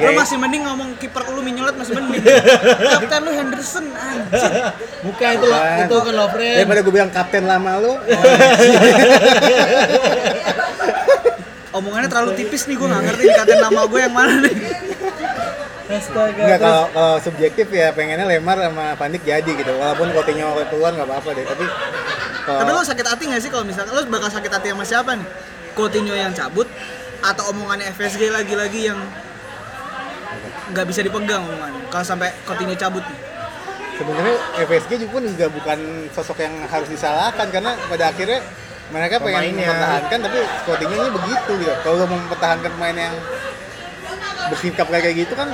Lo 0.00 0.10
masih 0.14 0.36
mending 0.36 0.64
ngomong 0.64 0.96
kiper 0.96 1.22
lu 1.28 1.40
minyolet 1.40 1.76
masih 1.76 1.92
mending. 1.94 2.24
Kapten 2.96 3.20
lu 3.22 3.30
Henderson 3.30 3.84
anjir. 3.92 4.52
bukan 4.98 5.30
itu 5.30 5.46
lo 5.46 5.56
itu 5.60 5.96
kan 6.00 6.14
lo 6.14 6.26
friend 6.26 6.56
Daripada 6.58 6.80
gue 6.80 6.90
bilang 6.90 7.10
kapten 7.10 7.44
lama 7.44 7.72
lu, 7.78 7.92
Omongannya 11.76 12.08
terlalu 12.08 12.32
tipis 12.40 12.64
nih 12.64 12.76
gue 12.80 12.88
nggak 12.88 13.04
ngerti 13.04 13.22
dikatain 13.28 13.60
nama 13.60 13.80
gue 13.84 14.00
yang 14.00 14.14
mana 14.16 14.34
nih. 14.40 14.56
astaga 15.86 16.34
enggak 16.34 16.58
kalau 16.58 16.84
kalau 16.90 17.16
subjektif 17.22 17.70
ya 17.70 17.94
pengennya 17.94 18.26
Lemar 18.26 18.58
sama 18.58 18.98
Pandik 18.98 19.22
jadi 19.22 19.46
gitu. 19.46 19.70
Walaupun 19.76 20.10
Coutinho 20.10 20.56
keluar 20.72 20.90
nggak 20.96 21.06
apa-apa 21.06 21.30
deh, 21.36 21.44
tapi 21.46 21.64
kalau 22.42 22.58
Tapi 22.64 22.70
lo 22.74 22.82
sakit 22.82 23.06
hati 23.06 23.22
gak 23.30 23.42
sih 23.44 23.50
kalau 23.54 23.62
misalkan 23.62 23.92
lo 23.94 24.02
bakal 24.10 24.26
sakit 24.32 24.50
hati 24.50 24.66
sama 24.74 24.82
siapa 24.82 25.14
nih? 25.14 25.28
Coutinho 25.76 26.16
yang 26.16 26.32
cabut 26.34 26.66
atau 27.22 27.52
omongannya 27.54 27.92
FSG 27.92 28.32
lagi-lagi 28.32 28.90
yang 28.90 28.98
nggak 30.74 30.86
bisa 30.90 31.04
dipegang 31.06 31.44
omongannya 31.44 31.86
kalau 31.92 32.02
sampai 32.02 32.32
Coutinho 32.48 32.74
cabut 32.74 33.04
nih. 33.06 33.20
sebenarnya 33.96 34.36
FSG 34.66 35.08
pun 35.08 35.24
juga 35.24 35.46
bukan 35.48 35.78
sosok 36.12 36.44
yang 36.44 36.52
harus 36.68 36.88
disalahkan 36.90 37.48
karena 37.48 37.78
pada 37.88 38.12
akhirnya 38.12 38.44
mereka 38.86 39.14
pengen 39.18 39.42
Pemainnya. 39.50 39.66
mempertahankan 39.66 40.18
tapi 40.22 40.38
scoutingnya 40.62 40.96
ini 40.96 41.10
begitu 41.10 41.50
gitu 41.58 41.74
kalau 41.82 41.96
lo 41.98 42.04
mau 42.06 42.18
mempertahankan 42.22 42.70
pemain 42.70 42.96
yang 42.96 43.14
bersikap 44.46 44.86
kayak 44.86 45.14
gitu 45.16 45.34
kan 45.34 45.48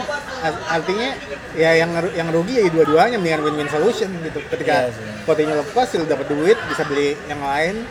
ar- 0.45 0.63
artinya 0.69 1.17
ya 1.57 1.71
yang 1.81 1.91
yang 2.13 2.29
rugi 2.29 2.61
ya 2.61 2.69
dua-duanya 2.69 3.17
mendingan 3.17 3.41
win-win 3.41 3.69
solution 3.73 4.13
gitu 4.21 4.39
ketika 4.53 4.93
sih. 4.93 5.25
Coutinho 5.25 5.57
lepas 5.57 5.89
lo 5.97 6.05
dapat 6.05 6.27
duit 6.29 6.59
bisa 6.69 6.85
beli 6.85 7.17
yang 7.25 7.41
lain 7.41 7.89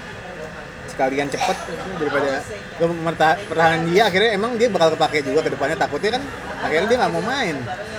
sekalian 0.86 1.26
cepet 1.26 1.58
daripada 1.98 2.46
lo 2.78 2.86
mempertahankan 2.94 3.82
dia 3.90 4.04
akhirnya 4.06 4.30
emang 4.38 4.62
dia 4.62 4.70
bakal 4.70 4.94
kepake 4.94 5.26
juga 5.26 5.42
ke 5.42 5.50
depannya 5.50 5.78
takutnya 5.80 6.20
kan 6.20 6.24
akhirnya 6.62 6.86
dia 6.86 6.98
nggak 7.02 7.14
mau 7.18 7.24
main 7.26 7.56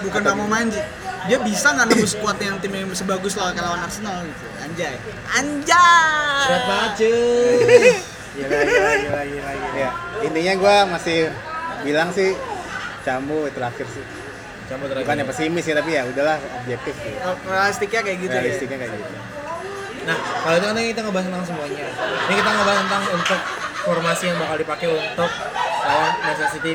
bukan 0.07 0.20
nggak 0.22 0.37
mau 0.38 0.46
main 0.46 0.66
Ji. 0.70 0.81
Dia 1.30 1.38
bisa 1.38 1.66
nggak 1.70 1.87
nembus 1.92 2.12
squad 2.18 2.38
yang 2.42 2.56
tim 2.58 2.72
yang 2.74 2.90
sebagus 2.94 3.38
lawan 3.38 3.54
lawan 3.54 3.80
Arsenal 3.82 4.22
gitu 4.26 4.46
anjay 4.62 4.94
anjay 5.38 6.42
Berat 6.42 6.64
banget 6.66 6.92
cuy. 6.98 7.12
Gila, 8.32 8.48
gila, 8.48 8.64
gila, 8.64 9.22
gila, 9.28 9.52
gila. 9.52 9.76
ya 9.76 9.90
intinya 10.24 10.52
gua 10.56 10.76
masih 10.88 11.28
bilang 11.85 12.08
sih 12.11 12.32
Cambu 13.04 13.46
terakhir 13.52 13.87
sih 13.92 14.04
Campur 14.70 14.88
terakhir. 14.88 15.04
bukannya 15.04 15.24
pesimis 15.28 15.64
ya 15.68 15.74
tapi 15.76 15.90
ya 15.94 16.02
udahlah 16.08 16.40
objektif 16.64 16.94
sih 16.96 17.12
realistiknya 17.44 18.00
kayak 18.00 18.18
gitu 18.24 18.35
ya 18.35 18.40
realistiknya 18.40 18.78
kayak 18.80 18.94
gitu 18.96 19.14
Nah, 20.02 20.18
kalau 20.18 20.58
itu 20.58 20.66
kan 20.66 20.74
kita 20.82 21.00
ngebahas 21.06 21.26
tentang 21.30 21.46
semuanya. 21.46 21.87
Ini 22.26 22.35
kita 22.35 22.50
ngebahas 22.50 22.78
tentang 22.82 23.02
untuk 23.14 23.40
formasi 23.87 24.24
yang 24.26 24.38
bakal 24.42 24.56
dipakai 24.58 24.87
untuk 24.90 25.30
lawan 25.87 26.12
Manchester 26.26 26.50
City. 26.58 26.74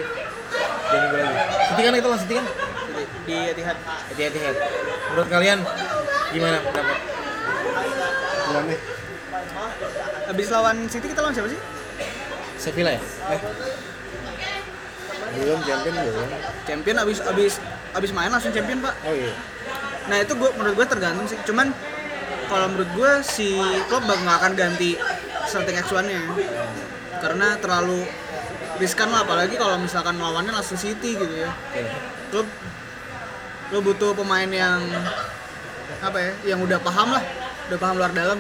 Jadi 0.88 1.06
gue 1.12 1.20
lagi. 1.20 1.36
City 1.68 1.82
kan 1.84 1.94
itu 2.00 2.08
lawan 2.08 2.22
City 2.24 2.34
kan? 2.40 2.46
Di, 3.28 3.36
di 3.36 3.52
Etihad 3.52 3.78
Hati-hati 3.84 4.40
head. 4.40 4.56
Menurut 5.12 5.28
kalian 5.28 5.60
gimana 6.32 6.58
pendapat? 6.64 6.98
Belum 8.48 8.66
nih 8.72 8.80
habis 10.28 10.48
lawan 10.52 10.78
City 10.92 11.08
kita 11.08 11.24
lawan 11.24 11.36
siapa 11.36 11.50
sih? 11.52 11.60
Sevilla 12.60 12.92
ya? 12.96 13.02
Eh, 13.32 13.40
belum 15.38 15.60
champion 15.64 15.94
belum. 15.96 16.30
Champion 16.68 16.96
abis 17.00 17.18
abis 17.24 17.54
abis 17.96 18.12
main 18.12 18.32
langsung 18.32 18.52
champion 18.52 18.84
pak. 18.84 18.94
Oh 19.08 19.14
iya. 19.16 19.32
Nah 20.08 20.18
itu 20.24 20.36
gua 20.36 20.52
menurut 20.56 20.84
gue 20.84 20.88
tergantung 20.88 21.28
sih. 21.28 21.40
Cuman 21.48 21.72
kalau 22.48 22.68
menurut 22.72 22.92
gue 22.96 23.12
si 23.24 23.56
Klopp 23.88 24.08
bak- 24.08 24.20
nggak 24.24 24.38
akan 24.40 24.54
ganti 24.56 24.96
starting 25.48 25.80
X1 25.80 26.04
nya 26.08 26.22
karena 27.24 27.56
terlalu 27.60 28.04
riskan 28.78 29.10
lah 29.10 29.24
apalagi 29.26 29.56
kalau 29.56 29.80
misalkan 29.80 30.20
lawannya 30.20 30.52
langsung 30.52 30.76
City 30.80 31.16
gitu 31.16 31.34
ya. 31.34 31.52
Oke. 31.52 32.44
Lo 33.68 33.80
butuh 33.84 34.16
pemain 34.16 34.48
yang 34.48 34.80
apa 36.00 36.18
ya 36.22 36.32
yang 36.56 36.60
udah 36.64 36.80
paham 36.80 37.12
lah 37.12 37.24
udah 37.68 37.78
paham 37.80 37.96
luar 38.00 38.12
dalam. 38.16 38.40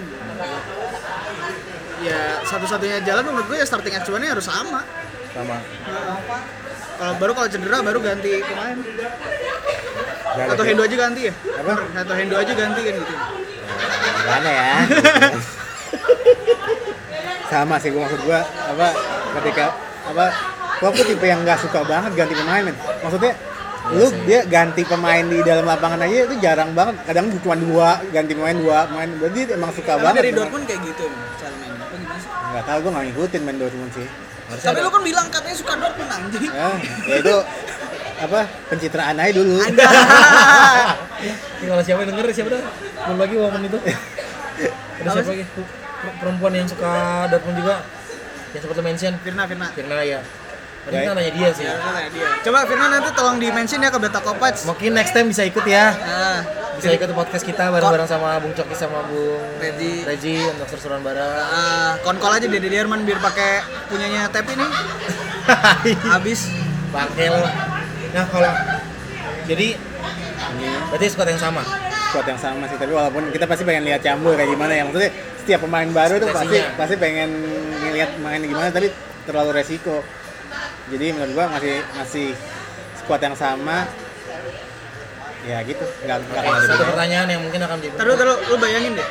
Ya 2.00 2.40
satu-satunya 2.46 3.04
jalan 3.04 3.26
menurut 3.26 3.50
gue 3.50 3.58
ya 3.60 3.66
starting 3.68 3.92
X1 3.98 4.14
nya 4.22 4.30
harus 4.38 4.48
sama. 4.48 4.86
Sama. 5.36 5.58
kalau 6.98 7.14
baru 7.22 7.32
kalau 7.38 7.50
cedera 7.52 7.78
baru 7.84 8.00
ganti 8.02 8.42
pemain. 8.42 8.78
Gak 10.38 10.54
atau 10.54 10.64
ada- 10.64 10.70
Hendo 10.70 10.84
aja 10.86 10.96
ganti 10.98 11.22
ya? 11.30 11.34
Apa? 11.34 11.74
Atau 11.98 12.14
Hendo 12.16 12.36
aja 12.38 12.54
ganti 12.54 12.82
kan 12.86 12.94
gitu. 13.02 13.14
Gimana 14.18 14.50
ya? 14.50 14.74
Sama 17.48 17.76
sih 17.82 17.90
gua 17.92 18.02
maksud 18.06 18.22
gua 18.28 18.40
apa 18.44 18.88
ketika 19.42 19.66
apa 20.08 20.26
tuh 20.80 21.06
tipe 21.10 21.26
yang 21.26 21.42
nggak 21.42 21.60
suka 21.60 21.82
banget 21.84 22.12
ganti 22.16 22.34
pemain 22.38 22.64
men. 22.70 22.76
Maksudnya 23.02 23.34
lu 23.88 24.06
dia 24.24 24.44
ganti 24.44 24.84
pemain 24.84 25.24
di 25.24 25.40
dalam 25.40 25.64
lapangan 25.64 26.02
aja 26.02 26.26
itu 26.26 26.36
jarang 26.38 26.72
banget 26.72 26.96
kadang 27.04 27.32
cuma 27.40 27.56
dua 27.56 27.90
ganti 28.10 28.34
pemain 28.34 28.54
dua 28.54 28.78
pemain 28.86 29.10
berarti 29.16 29.42
emang 29.50 29.72
suka 29.72 29.92
Tapi 29.92 30.04
banget 30.04 30.22
dari. 30.22 30.32
Dortmund 30.34 30.66
kayak 30.66 30.82
gitu 30.84 31.06
cara 31.38 31.56
mainnya 31.56 31.80
apa 31.80 31.96
gimana 31.96 32.20
sih 32.20 32.30
nggak 32.30 32.64
tahu 32.64 32.78
gua 32.78 32.92
nggak 32.92 33.06
ngikutin 33.08 33.42
main 33.42 33.58
Dortmund 33.58 33.92
sih 33.94 34.08
Harusnya 34.48 34.64
tapi 34.66 34.78
ada. 34.78 34.84
lu 34.84 34.92
kan 34.92 35.02
bilang 35.04 35.26
katanya 35.28 35.56
suka 35.56 35.74
Dortmund 35.76 36.10
anjing 36.10 36.44
ya, 36.48 36.70
ya 37.06 37.16
itu 37.18 37.36
apa 38.18 38.40
pencitraan 38.68 39.16
aja 39.16 39.32
dulu 39.32 39.56
kalau 41.60 41.82
siapa 41.82 42.00
yang 42.02 42.10
denger 42.12 42.26
siapa 42.32 42.50
dah? 42.52 42.62
Belum 43.06 43.18
lagi 43.18 43.34
ngomong 43.36 43.64
itu. 43.64 43.78
Ada 44.98 45.10
siapa 45.12 45.30
lagi? 45.32 45.46
Per- 45.48 45.76
Perempuan 46.18 46.54
yang 46.54 46.68
suka 46.68 46.92
Dortmund 47.28 47.58
juga 47.58 47.76
yang 48.50 48.62
sempat 48.62 48.76
lo 48.76 48.84
mention 48.84 49.14
Firna 49.20 49.44
Firna 49.46 49.68
Firna 49.72 49.98
ya. 50.02 50.20
Ya. 50.88 51.00
kita 51.04 51.12
nanya 51.14 51.32
dia 51.32 51.50
sih. 51.52 51.64
Ya, 51.64 51.76
dia. 52.08 52.28
Coba 52.42 52.64
Firna 52.64 52.88
nanti 52.88 53.10
tolong 53.12 53.38
di 53.38 53.48
mention 53.50 53.80
ya 53.80 53.90
ke 53.90 54.00
Beta 54.00 54.20
Kopats. 54.20 54.64
Mungkin 54.64 54.96
next 54.96 55.12
time 55.12 55.28
bisa 55.28 55.44
ikut 55.44 55.64
ya. 55.64 55.92
Nah, 55.92 56.40
Bisa 56.78 56.94
ikut 56.94 57.10
podcast 57.12 57.42
kita 57.42 57.74
bareng-bareng 57.74 58.06
sama 58.06 58.38
Bung 58.38 58.54
Coki 58.54 58.72
sama 58.72 59.02
Bung 59.04 59.42
Regi. 59.58 60.06
Regi 60.06 60.38
untuk 60.46 60.70
seru-seruan 60.70 61.02
bareng. 61.02 61.26
ah, 61.26 61.98
konkol 62.02 62.30
aja 62.32 62.46
Dede 62.46 62.70
Derman 62.70 63.02
biar 63.02 63.18
pakai 63.18 63.66
punyanya 63.90 64.30
Tep 64.30 64.46
ini. 64.48 64.68
Habis. 66.14 66.54
Bangke 66.88 67.28
lo. 67.28 67.42
Nah 68.14 68.26
kalau 68.30 68.52
jadi 69.44 69.76
berarti 70.88 71.08
squad 71.10 71.28
yang 71.28 71.42
sama. 71.42 71.64
squad 72.08 72.24
yang 72.24 72.40
sama 72.40 72.64
sih 72.66 72.80
tapi 72.80 72.96
walaupun 72.96 73.28
kita 73.36 73.44
pasti 73.44 73.68
pengen 73.68 73.84
lihat 73.84 74.00
Cambul 74.00 74.32
kayak 74.32 74.48
gimana 74.48 74.72
ya 74.72 74.88
maksudnya 74.88 75.12
setiap 75.36 75.60
pemain 75.68 75.90
baru 75.92 76.24
tuh 76.24 76.32
pasti 76.32 76.56
pasti 76.80 76.96
pengen 76.96 77.30
ngeliat 77.84 78.16
main 78.24 78.40
gimana 78.40 78.72
tapi 78.72 78.88
terlalu 79.28 79.60
resiko 79.60 80.00
jadi 80.88 81.06
menurut 81.16 81.32
gua 81.36 81.46
masih 81.52 81.84
masih 82.00 82.28
squad 83.04 83.22
yang 83.24 83.36
sama 83.36 83.88
ya 85.48 85.64
gitu 85.64 85.86
nggak 86.04 86.18
nggak 86.28 86.44
ada 86.44 86.60
satu 86.60 86.68
bedanya. 86.68 86.88
pertanyaan 86.92 87.28
yang 87.32 87.42
mungkin 87.42 87.62
akan 87.64 87.78
jadi. 87.80 87.96
Taruh 87.96 88.16
taruh 88.20 88.38
lu 88.52 88.56
bayangin 88.60 89.00
deh. 89.00 89.08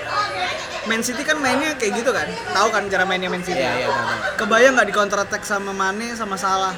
Man 0.86 1.02
City 1.02 1.22
kan 1.26 1.40
mainnya 1.40 1.74
kayak 1.74 1.98
gitu 1.98 2.10
kan? 2.12 2.28
Tahu 2.28 2.68
kan 2.70 2.82
cara 2.92 3.08
mainnya 3.08 3.32
Man 3.32 3.40
City? 3.40 3.58
Iya 3.58 3.72
iya 3.80 3.88
tahu. 3.88 4.44
Kebayang 4.44 4.76
nggak 4.76 4.88
di 4.92 4.94
counter 4.94 5.18
attack 5.24 5.42
sama 5.48 5.72
Mane 5.72 6.12
sama 6.12 6.36
Salah? 6.36 6.76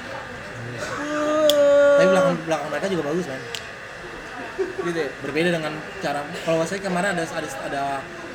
Tapi 1.98 2.06
belakang 2.06 2.34
belakang 2.46 2.68
mereka 2.70 2.86
juga 2.86 3.02
bagus 3.10 3.26
kan. 3.26 3.40
gitu 4.58 4.98
ya. 4.98 5.10
Berbeda 5.26 5.48
dengan 5.50 5.72
cara 5.98 6.22
kalau 6.46 6.62
saya 6.62 6.80
kemarin 6.80 7.18
ada 7.18 7.22
ada 7.26 7.48
ada 7.66 7.82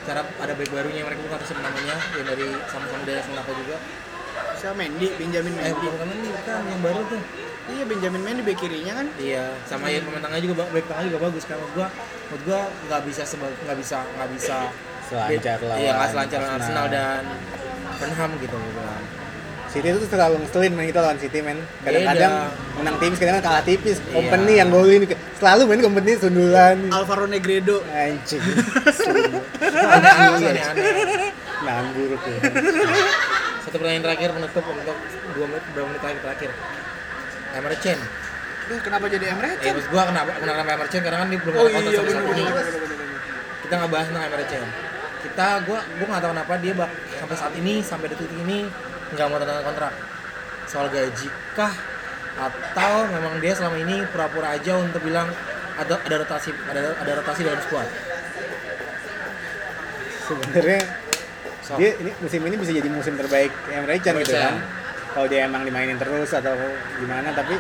cara 0.04 0.22
ada 0.28 0.54
back 0.60 0.70
barunya 0.76 1.00
yang 1.00 1.08
mereka 1.08 1.24
bukan 1.24 1.40
namanya 1.64 1.96
yang 2.20 2.26
dari 2.28 2.48
sama-sama 2.68 3.04
dari 3.08 3.22
Singapura 3.24 3.56
juga. 3.56 3.78
Siapa 4.64 4.80
Mendy, 4.80 5.12
Benjamin 5.14 5.52
Eh 5.54 5.60
Mendy. 5.70 5.88
bukan 5.92 6.08
ini 6.10 6.28
bukan 6.32 6.62
yang 6.64 6.80
baru 6.80 7.02
tuh. 7.06 7.20
Iya 7.66 7.84
Benjamin 7.84 8.22
Mendy 8.24 8.42
bek 8.44 8.56
kirinya 8.58 8.94
kan? 8.96 9.08
Iya, 9.18 9.44
sama 9.68 9.86
yang 9.88 10.08
pemain 10.08 10.24
tengahnya 10.24 10.44
juga 10.46 10.56
back 10.66 10.86
tengahnya 10.88 11.08
juga 11.12 11.20
bagus 11.22 11.44
kan. 11.44 11.58
Gua 11.70 11.88
menurut 12.24 12.42
gua 12.48 12.60
nggak 12.88 13.02
bisa 13.04 13.22
nggak 13.28 13.78
bisa 13.78 13.98
nggak 14.08 14.30
bisa 14.32 14.58
Selancar 15.04 15.60
lawan 15.62 15.78
Iya, 15.78 15.92
nggak 15.94 16.10
selancar 16.10 16.40
lawan 16.40 16.54
Arsenal. 16.56 16.80
Arsenal 16.80 16.86
dan 16.90 17.22
Tottenham 17.94 18.32
gitu 18.40 18.56
gua 18.56 18.72
bilang. 18.74 19.04
City 19.68 19.88
itu 19.90 20.06
selalu 20.06 20.36
ngeselin 20.40 20.72
main 20.72 20.88
kita 20.88 21.02
lawan 21.02 21.18
City 21.18 21.40
men 21.42 21.58
kadang-kadang 21.82 22.34
menang 22.78 22.96
tipis 23.02 23.18
kadang 23.18 23.42
kalah 23.42 23.64
tipis 23.64 23.98
Iya. 24.00 24.14
company 24.14 24.54
yang 24.56 24.70
golin 24.70 25.02
selalu 25.36 25.62
main 25.66 25.82
company 25.82 26.12
sundulan 26.16 26.78
Alvaro 26.88 27.26
Negredo. 27.26 27.82
anjing 27.90 28.38
Aneh-aneh, 29.60 30.46
aneh-aneh. 30.46 30.86
nganggur 31.60 32.12
tuh 32.16 32.38
Satu 33.74 33.82
pertanyaan 33.82 34.06
terakhir 34.06 34.30
menutup 34.38 34.66
untuk 34.70 34.98
dua 35.34 35.46
menit 35.50 35.66
berapa 35.74 35.88
menit 35.90 36.02
terakhir 36.06 36.22
terakhir. 36.22 36.52
Emre 37.58 37.78
Can. 37.82 38.00
Duh, 38.70 38.80
kenapa 38.86 39.06
jadi 39.10 39.26
Emre 39.34 39.50
Eh, 39.50 39.72
maksud 39.74 39.90
gua 39.90 40.04
kenapa 40.14 40.30
kenapa 40.38 40.70
Emre 40.78 40.88
Can 40.94 41.02
karena 41.02 41.18
kan 41.26 41.28
dia 41.34 41.40
belum 41.42 41.54
Oh 41.58 41.66
ada 41.66 41.74
kontrak 41.74 41.90
iya 41.90 42.14
saat 42.14 42.28
ini. 42.38 42.46
Kita 43.66 43.74
nggak 43.74 43.90
bahas 43.90 44.06
tentang 44.14 44.26
Emre 44.30 44.46
Can. 44.46 44.66
Kita 45.26 45.48
gua 45.66 45.80
gua 45.90 46.06
nggak 46.06 46.22
tahu 46.22 46.32
kenapa 46.38 46.54
dia 46.62 46.74
bak, 46.78 46.90
sampai 47.18 47.34
saat 47.42 47.54
ini 47.58 47.74
sampai 47.82 48.08
detik 48.14 48.30
ini 48.46 48.58
nggak 49.18 49.26
mau 49.26 49.38
tanda 49.42 49.66
kontrak. 49.66 49.94
Soal 50.70 50.88
gaji 50.94 51.28
kah 51.58 51.74
atau 52.38 53.10
memang 53.10 53.42
dia 53.42 53.58
selama 53.58 53.82
ini 53.82 54.06
pura-pura 54.14 54.54
aja 54.54 54.78
untuk 54.78 55.02
bilang 55.02 55.34
ada 55.82 55.98
ada 55.98 56.16
rotasi 56.22 56.54
ada 56.70 56.94
ada 57.02 57.12
rotasi 57.26 57.42
dalam 57.42 57.58
squad. 57.66 57.90
sebenarnya 60.24 61.03
So, 61.64 61.80
dia 61.80 61.96
ini 61.96 62.12
musim 62.20 62.44
ini 62.44 62.56
bisa 62.60 62.72
jadi 62.76 62.90
musim 62.92 63.16
terbaik 63.16 63.52
Emre 63.72 63.96
Can 64.04 64.20
gitu 64.20 64.36
kan. 64.36 64.60
Kalau 65.16 65.28
dia 65.32 65.48
emang 65.48 65.64
dimainin 65.64 65.96
terus 65.96 66.36
atau 66.36 66.52
gimana 67.00 67.32
tapi 67.32 67.56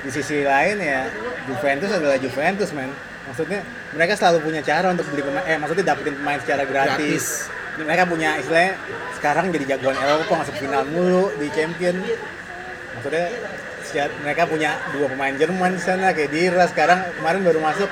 di 0.00 0.10
sisi 0.14 0.40
lain 0.40 0.80
ya 0.80 1.04
Juventus 1.44 1.92
adalah 1.92 2.16
Juventus 2.16 2.72
men. 2.72 2.88
Maksudnya 3.28 3.60
mereka 3.92 4.14
selalu 4.16 4.38
punya 4.40 4.60
cara 4.64 4.88
untuk 4.88 5.04
beli 5.12 5.20
pemain 5.20 5.44
eh 5.44 5.58
maksudnya 5.60 5.84
dapetin 5.92 6.14
pemain 6.16 6.38
secara 6.40 6.62
gratis, 6.64 7.50
mereka 7.76 8.06
punya 8.06 8.38
istilahnya 8.38 8.78
sekarang 9.18 9.50
jadi 9.50 9.76
jagoan 9.76 9.98
Eropa 9.98 10.32
masuk 10.46 10.56
final 10.56 10.82
mulu 10.88 11.34
di 11.36 11.50
champion. 11.52 12.00
Maksudnya 12.96 13.26
mereka 14.24 14.42
punya 14.48 14.80
dua 14.96 15.06
pemain 15.12 15.34
Jerman 15.36 15.76
di 15.76 15.82
sana 15.82 16.14
kayak 16.16 16.30
Dira. 16.32 16.64
Sekarang 16.70 17.04
kemarin 17.20 17.42
baru 17.44 17.60
masuk. 17.60 17.90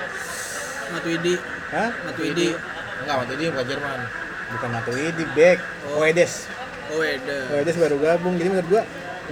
Matuidi, 0.95 1.35
Hah? 1.75 1.91
Matuidi. 2.09 2.55
enggak 3.03 3.17
waktu 3.21 3.33
itu 3.37 3.51
bukan 3.51 3.67
Jerman. 3.67 4.24
Bukan 4.55 4.71
Matuidi 4.71 5.25
back. 5.35 5.59
Oh. 5.91 6.03
Oedes. 6.03 6.47
Oh, 6.93 7.01
Eda. 7.03 7.39
Oedes 7.59 7.77
baru 7.81 7.97
gabung. 7.99 8.39
Jadi 8.39 8.49
menurut 8.53 8.69
gua 8.71 8.83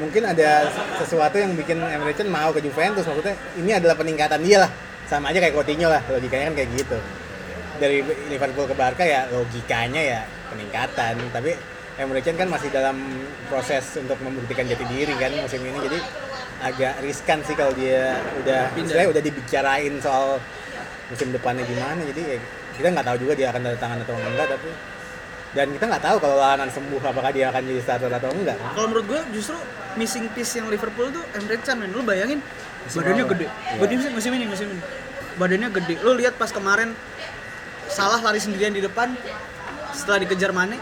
mungkin 0.00 0.22
ada 0.24 0.72
sesuatu 0.96 1.36
yang 1.36 1.52
bikin 1.52 1.78
Emre 1.84 2.16
Can 2.16 2.28
mau 2.32 2.50
ke 2.50 2.64
Juventus. 2.64 3.04
Maksudnya 3.04 3.36
ini 3.60 3.70
adalah 3.76 3.94
peningkatan 3.94 4.40
dia 4.40 4.64
lah. 4.66 4.70
Sama 5.06 5.30
aja 5.30 5.38
kayak 5.38 5.54
Coutinho 5.54 5.88
lah. 5.92 6.00
Logikanya 6.08 6.52
kan 6.52 6.54
kayak 6.58 6.70
gitu. 6.74 6.98
Dari 7.76 8.04
Liverpool 8.30 8.66
ke 8.68 8.74
Barca 8.76 9.04
ya 9.04 9.28
logikanya 9.28 10.02
ya 10.02 10.20
peningkatan. 10.48 11.20
Tapi 11.30 11.52
Emre 12.00 12.20
Can 12.24 12.40
kan 12.40 12.48
masih 12.48 12.72
dalam 12.72 12.96
proses 13.52 13.84
untuk 14.00 14.16
membuktikan 14.24 14.64
jati 14.64 14.84
diri 14.88 15.12
kan 15.20 15.32
musim 15.36 15.60
ini. 15.60 15.76
Jadi 15.76 15.98
agak 16.62 17.02
riskan 17.04 17.42
sih 17.44 17.58
kalau 17.58 17.74
dia 17.74 18.16
udah 18.38 18.70
istilahnya 18.78 19.10
udah 19.12 19.22
dibicarain 19.22 19.92
soal 20.00 20.40
musim 21.12 21.28
depannya 21.36 21.68
gimana. 21.68 22.00
Jadi 22.00 22.22
ya 22.24 22.38
kita 22.72 22.88
nggak 22.88 23.04
tahu 23.04 23.16
juga 23.28 23.32
dia 23.36 23.52
akan 23.52 23.60
tanda 23.68 23.76
tangan 23.76 23.98
atau 24.00 24.16
enggak 24.16 24.48
tapi 24.48 24.70
dan 25.52 25.68
kita 25.68 25.84
nggak 25.84 26.00
tahu 26.02 26.16
kalau 26.16 26.36
Lallana 26.36 26.64
sembuh 26.66 27.00
apakah 27.02 27.28
dia 27.28 27.52
akan 27.52 27.60
jadi 27.62 27.80
starter 27.80 28.08
atau 28.08 28.32
enggak 28.32 28.56
Kalau 28.56 28.86
menurut 28.88 29.04
gue 29.04 29.20
justru 29.36 29.56
missing 29.94 30.24
piece 30.32 30.56
yang 30.56 30.72
Liverpool 30.72 31.12
tuh 31.12 31.20
Emre 31.36 31.60
Can 31.60 31.76
men. 31.76 31.92
Lu 31.92 32.00
bayangin 32.00 32.40
Musim 32.82 32.98
badannya 32.98 33.24
gede. 33.28 33.46
Iya. 33.46 33.78
Badannya 33.78 34.10
musim 34.10 34.30
ini 34.32 34.44
musim 34.48 34.66
ini. 34.72 34.82
Badannya 35.36 35.68
gede. 35.70 35.94
Lu 36.00 36.16
lihat 36.16 36.34
pas 36.34 36.48
kemarin 36.48 36.96
salah 37.86 38.18
lari 38.18 38.40
sendirian 38.40 38.72
di 38.72 38.80
depan 38.80 39.12
setelah 39.92 40.18
dikejar 40.18 40.50
Mane. 40.50 40.80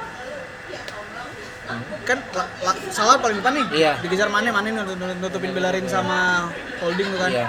Kan 2.07 2.19
la- 2.33 2.51
la- 2.65 2.81
salah 2.91 3.19
paling 3.19 3.39
depan 3.39 3.53
nih. 3.53 3.67
Iya. 3.75 3.93
Dikejar 4.01 4.27
Mane, 4.27 4.49
Mane 4.51 4.71
nut- 4.71 4.95
nut- 4.95 5.19
nutupin 5.19 5.51
Bellerin 5.51 5.87
sama 5.87 6.47
Holding 6.79 7.11
kan. 7.15 7.31
Iya. 7.31 7.49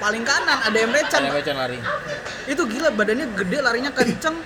Paling 0.00 0.24
kanan 0.24 0.58
ada 0.64 0.78
Emre 0.80 1.04
Can. 1.06 1.28
Ada 1.28 1.44
Can 1.44 1.56
lari. 1.56 1.78
Itu 2.48 2.64
gila 2.64 2.88
badannya 2.90 3.28
gede, 3.36 3.58
larinya 3.60 3.92
kenceng, 3.92 4.36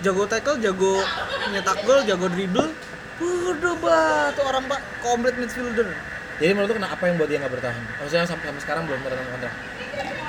jago 0.00 0.24
tackle, 0.24 0.58
jago 0.58 1.02
nyetak 1.50 1.78
gol, 1.82 2.00
jago 2.04 2.26
dribble. 2.28 2.70
Waduh, 3.18 3.74
bah, 3.82 4.30
tuh 4.30 4.46
orang 4.46 4.62
pak 4.70 4.78
komplit 5.02 5.34
midfielder. 5.34 5.90
Jadi 6.38 6.54
menurut 6.54 6.70
lu 6.70 6.74
kenapa 6.78 6.94
apa 6.94 7.04
yang 7.10 7.16
buat 7.18 7.26
dia 7.26 7.42
nggak 7.42 7.50
bertahan? 7.50 7.82
Maksudnya 7.98 8.26
sampai, 8.30 8.46
sampai 8.46 8.62
sekarang 8.62 8.82
belum 8.86 8.98
tanda 9.02 9.26
kontrak. 9.26 9.54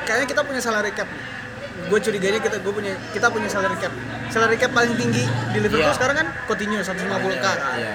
Kayaknya 0.10 0.26
kita 0.26 0.42
punya 0.42 0.62
salary 0.62 0.90
cap. 0.90 1.06
Gue 1.86 2.00
curiganya 2.02 2.42
kita 2.42 2.58
gue 2.60 2.74
punya 2.74 2.98
kita 3.14 3.30
punya 3.30 3.46
salary 3.46 3.78
cap. 3.78 3.94
Salary 4.34 4.58
cap 4.58 4.74
paling 4.74 4.98
tinggi 4.98 5.22
di 5.54 5.58
Liverpool 5.62 5.86
Iya. 5.86 5.94
sekarang 5.94 6.16
kan 6.18 6.28
Coutinho 6.50 6.82
150k. 6.82 7.46
Iya. 7.78 7.94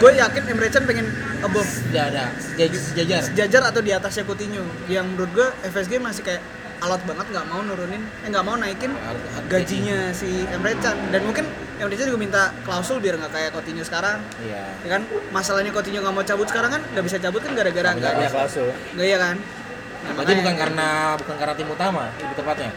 Gue 0.00 0.10
yakin 0.16 0.42
Emre 0.48 0.68
Can 0.68 0.84
pengen 0.84 1.06
above 1.42 1.68
Tidak 1.68 2.04
ada 2.08 2.24
sejajar. 2.40 3.20
sejajar 3.20 3.62
atau 3.68 3.84
di 3.84 3.92
atasnya 3.92 4.24
Coutinho. 4.24 4.64
Yang 4.88 5.04
menurut 5.12 5.30
gue 5.36 5.48
FSG 5.68 6.00
masih 6.00 6.24
kayak 6.24 6.40
alat 6.82 7.00
banget 7.02 7.26
nggak 7.28 7.46
mau 7.46 7.60
nurunin 7.60 8.02
eh 8.02 8.28
nggak 8.28 8.42
mau 8.42 8.54
naikin 8.54 8.90
gajinya 9.46 10.10
si 10.10 10.42
Emre 10.46 10.74
Can. 10.76 10.98
Dan 11.08 11.22
mungkin 11.22 11.46
Emre 11.76 11.94
Can 11.94 12.06
juga 12.06 12.20
minta 12.20 12.42
klausul 12.62 12.98
biar 12.98 13.16
nggak 13.16 13.30
kayak 13.30 13.50
Coutinho 13.50 13.82
sekarang. 13.82 14.18
Iya. 14.38 14.66
ya 14.82 14.88
kan? 14.90 15.02
Masalahnya 15.30 15.70
Coutinho 15.70 16.00
nggak 16.00 16.12
mau 16.12 16.22
cabut 16.22 16.44
sekarang 16.44 16.70
kan 16.70 16.82
nggak 16.84 17.04
bisa 17.04 17.16
cabut 17.18 17.40
kan 17.40 17.52
gara-gara 17.52 17.90
Nggak 17.92 18.12
punya 18.12 18.30
klausul. 18.30 18.68
nggak 18.92 19.06
ya 19.06 19.18
kan? 19.18 19.36
Nah, 20.02 20.12
Berarti 20.12 20.32
bukan 20.34 20.54
karena 20.58 20.88
bukan 21.14 21.36
karena 21.38 21.54
tim 21.54 21.68
utama 21.68 22.02
lebih 22.12 22.36
tepatnya. 22.36 22.70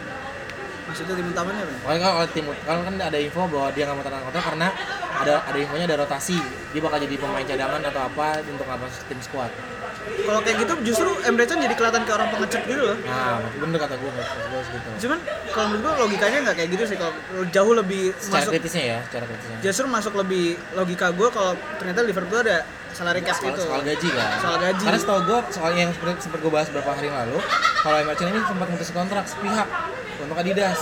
maksudnya 0.85 1.13
tim 1.17 1.27
utamanya 1.27 1.61
apa? 1.61 1.73
Pokoknya 1.81 1.99
kalau 2.05 2.25
tim 2.29 2.45
kalau 2.61 2.81
kan 2.83 2.95
ada 3.01 3.17
info 3.17 3.41
bahwa 3.49 3.67
dia 3.73 3.83
nggak 3.83 3.95
mau 3.95 4.03
tanda 4.05 4.13
tangan 4.13 4.25
kontrak 4.29 4.45
karena 4.45 4.67
ada 5.15 5.33
ada 5.43 5.57
infonya 5.57 5.85
ada 5.85 5.97
rotasi. 5.97 6.37
Dia 6.71 6.81
bakal 6.81 6.97
jadi 6.99 7.15
pemain 7.15 7.41
cadangan 7.41 7.81
atau 7.81 8.01
apa 8.03 8.27
untuk 8.43 8.67
apa 8.67 8.85
tim 9.05 9.19
squad. 9.19 9.51
Kalau 10.05 10.39
kayak 10.39 10.57
gitu 10.61 10.73
justru 10.85 11.09
Emre 11.23 11.43
Can 11.43 11.57
jadi 11.57 11.73
kelihatan 11.73 12.05
kayak 12.05 12.17
orang 12.19 12.29
pengecut 12.29 12.61
gitu 12.63 12.81
loh. 12.83 12.97
Nah, 13.01 13.41
bener 13.41 13.77
kata 13.79 13.95
gue, 13.97 14.09
gue 14.11 14.23
gitu. 14.69 14.89
Cuman 15.07 15.19
kalau 15.49 15.67
menurut 15.67 15.83
gua 15.83 15.93
logikanya 16.03 16.37
nggak 16.45 16.55
kayak 16.55 16.69
gitu 16.71 16.83
sih. 16.85 16.97
Kalau 16.97 17.13
jauh 17.49 17.73
lebih 17.73 18.03
Secara 18.15 18.43
masuk 18.43 18.51
kritisnya 18.53 18.83
ya, 18.85 18.99
secara 19.09 19.25
kritisnya. 19.25 19.57
justru 19.61 19.85
masuk 19.87 20.13
lebih 20.15 20.45
logika 20.73 21.09
gua 21.09 21.27
kalau 21.29 21.51
ternyata 21.77 21.99
Liverpool 22.03 22.37
ada 22.37 22.61
salary 22.93 23.19
cap 23.19 23.35
soal, 23.35 23.51
itu. 23.51 23.59
soal 23.59 23.81
gaji 23.83 24.07
kan 24.07 24.29
Soal 24.39 24.57
gaji. 24.61 24.83
karena 24.87 24.99
setahu 25.03 25.19
gue 25.27 25.39
soal 25.51 25.71
yang 25.75 25.91
seperti 25.91 26.15
sempat 26.23 26.39
gue 26.39 26.47
bahas 26.47 26.67
beberapa 26.71 26.95
hari 26.95 27.11
lalu 27.11 27.37
kalau 27.83 27.97
Emre 27.99 28.15
Can 28.15 28.31
ini 28.31 28.39
sempat 28.39 28.65
memutus 28.71 28.91
kontrak 28.95 29.23
sepihak 29.27 29.67
untuk 30.15 30.37
Adidas 30.39 30.79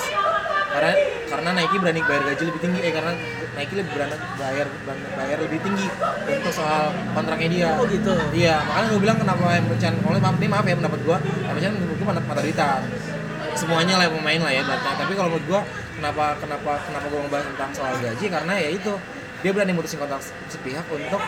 karena 0.74 0.92
karena 1.30 1.50
Nike 1.54 1.78
berani 1.78 2.02
bayar 2.02 2.22
gaji 2.34 2.44
lebih 2.50 2.62
tinggi 2.66 2.80
eh 2.82 2.92
karena 2.94 3.14
Nike 3.54 3.74
lebih 3.78 3.92
berani 3.94 4.16
bayar 4.42 4.66
bayar 5.14 5.38
lebih 5.46 5.60
tinggi 5.62 5.88
untuk 6.26 6.54
soal 6.54 6.90
kontraknya 7.14 7.48
dia. 7.54 7.70
Oh, 7.78 7.86
gitu. 7.86 8.10
iya 8.34 8.58
makanya 8.66 8.88
gue 8.90 9.02
bilang 9.06 9.18
kenapa 9.22 9.44
Emre 9.54 9.78
Can 9.78 9.94
kalau 10.02 10.18
maaf 10.18 10.38
nih 10.42 10.50
maaf 10.50 10.66
ya 10.66 10.76
pendapat 10.82 11.00
gue 11.06 11.18
Emre 11.46 11.62
Can 11.62 11.74
menurut 11.78 11.98
gue 12.02 12.42
duitan. 12.50 12.82
Semuanya 13.54 14.02
lah 14.02 14.10
yang 14.10 14.18
pemain 14.18 14.42
lah 14.42 14.52
ya 14.52 14.62
berarti 14.66 14.90
tapi 14.98 15.14
kalau 15.14 15.30
menurut 15.30 15.46
gue 15.46 15.62
kenapa 16.02 16.26
kenapa 16.42 16.72
kenapa 16.90 17.06
gue 17.06 17.20
ngebahas 17.22 17.46
tentang 17.54 17.72
soal 17.78 17.94
gaji? 18.02 18.26
Karena 18.34 18.54
ya 18.58 18.70
itu 18.74 18.94
dia 19.46 19.52
berani 19.54 19.72
mutusin 19.78 20.00
kontrak 20.02 20.24
sepihak 20.50 20.86
untuk 20.90 21.22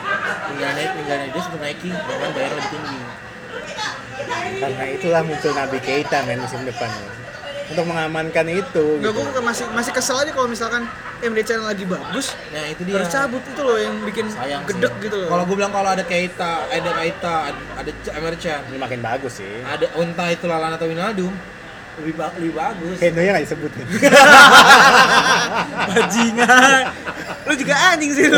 ninggalin 0.50 0.90
ninggalin 0.98 1.30
dia 1.30 1.42
untuk 1.46 1.62
Nike 1.62 1.92
dengan 1.94 2.30
bayar 2.34 2.52
lebih 2.58 2.72
tinggi. 2.74 3.00
Karena 4.56 4.86
itulah 4.90 5.22
muncul 5.22 5.52
Nabi 5.54 5.78
Keita 5.84 6.26
men 6.26 6.42
musim 6.42 6.66
depan 6.66 6.90
untuk 7.66 7.86
mengamankan 7.90 8.46
itu 8.52 8.86
Nggak, 9.02 9.14
gitu. 9.14 9.26
gua 9.34 9.42
masih 9.42 9.66
masih 9.74 9.92
kesel 9.94 10.18
aja 10.22 10.32
kalau 10.32 10.46
misalkan 10.46 10.86
Can 11.26 11.34
lagi 11.66 11.90
bagus, 11.90 12.38
nah 12.54 12.70
itu 12.70 12.86
dia 12.86 13.02
terus 13.02 13.10
cabut 13.10 13.42
itu 13.42 13.62
loh 13.66 13.82
yang 13.82 13.98
bikin 14.06 14.30
sayang 14.30 14.62
gedek 14.70 14.94
sih. 14.94 15.10
gitu 15.10 15.16
loh. 15.26 15.30
kalau 15.34 15.44
gue 15.50 15.56
bilang 15.58 15.74
kalau 15.74 15.90
ada 15.90 16.06
Keita 16.06 16.70
ada 16.70 16.90
Keita 17.02 17.36
ada, 17.50 17.92
ada 18.14 18.32
ini 18.70 18.78
makin 18.78 19.00
bagus 19.02 19.42
sih 19.42 19.54
ada 19.66 19.90
entah 19.98 20.30
itu 20.30 20.46
Lalana 20.46 20.78
atau 20.78 20.86
Winaldum 20.86 21.34
lebih 21.96 22.14
ba 22.14 22.30
lebih 22.38 22.54
bagus 22.54 22.98
Hendo 23.02 23.22
nya 23.26 23.32
nggak 23.34 23.46
disebut 23.48 23.72
nih 23.74 23.86
bajingan. 25.90 26.84
lu 27.46 27.54
juga 27.56 27.76
anjing 27.94 28.12
sih 28.12 28.26
lu. 28.28 28.38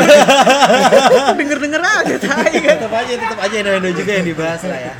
Denger-denger 1.34 1.82
aja 1.82 2.14
tai 2.20 2.54
kan. 2.62 2.76
tetap 2.78 2.92
aja 2.94 3.12
tetap 3.18 3.38
aja 3.42 3.54
Indo 3.58 3.90
juga 3.92 4.12
yang 4.16 4.26
dibahas 4.32 4.62
lah 4.64 4.80
ya 4.80 4.94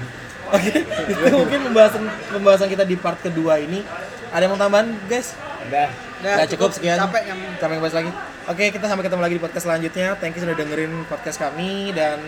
oke 0.48 0.70
itu 1.12 1.34
mungkin 1.36 1.58
pembahasan 1.70 2.02
pembahasan 2.32 2.68
kita 2.72 2.84
di 2.88 2.96
part 2.96 3.20
kedua 3.20 3.60
ini 3.60 3.84
ada 4.32 4.42
yang 4.44 4.52
mau 4.52 4.60
tambahan 4.60 4.88
guys 5.08 5.34
udah 5.68 6.08
Udah, 6.18 6.34
Udah 6.34 6.48
cukup 6.50 6.70
sekian. 6.74 6.98
Capek 6.98 7.30
yang 7.30 7.38
Sampai 7.62 7.78
bahas 7.78 7.94
lagi. 7.94 8.10
Oke, 8.50 8.74
kita 8.74 8.90
sampai 8.90 9.06
ketemu 9.06 9.22
lagi 9.22 9.34
di 9.38 9.42
podcast 9.42 9.64
selanjutnya. 9.70 10.18
Thank 10.18 10.34
you 10.34 10.42
sudah 10.42 10.56
dengerin 10.58 11.06
podcast 11.06 11.38
kami 11.38 11.94
dan 11.94 12.18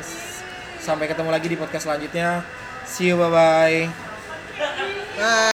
sampai 0.79 1.11
ketemu 1.11 1.31
lagi 1.35 1.47
di 1.51 1.59
podcast 1.59 1.91
selanjutnya. 1.91 2.47
See 2.87 3.11
you 3.11 3.19
bye 3.19 3.35
bye. 3.35 3.91
Ah. 5.19 5.49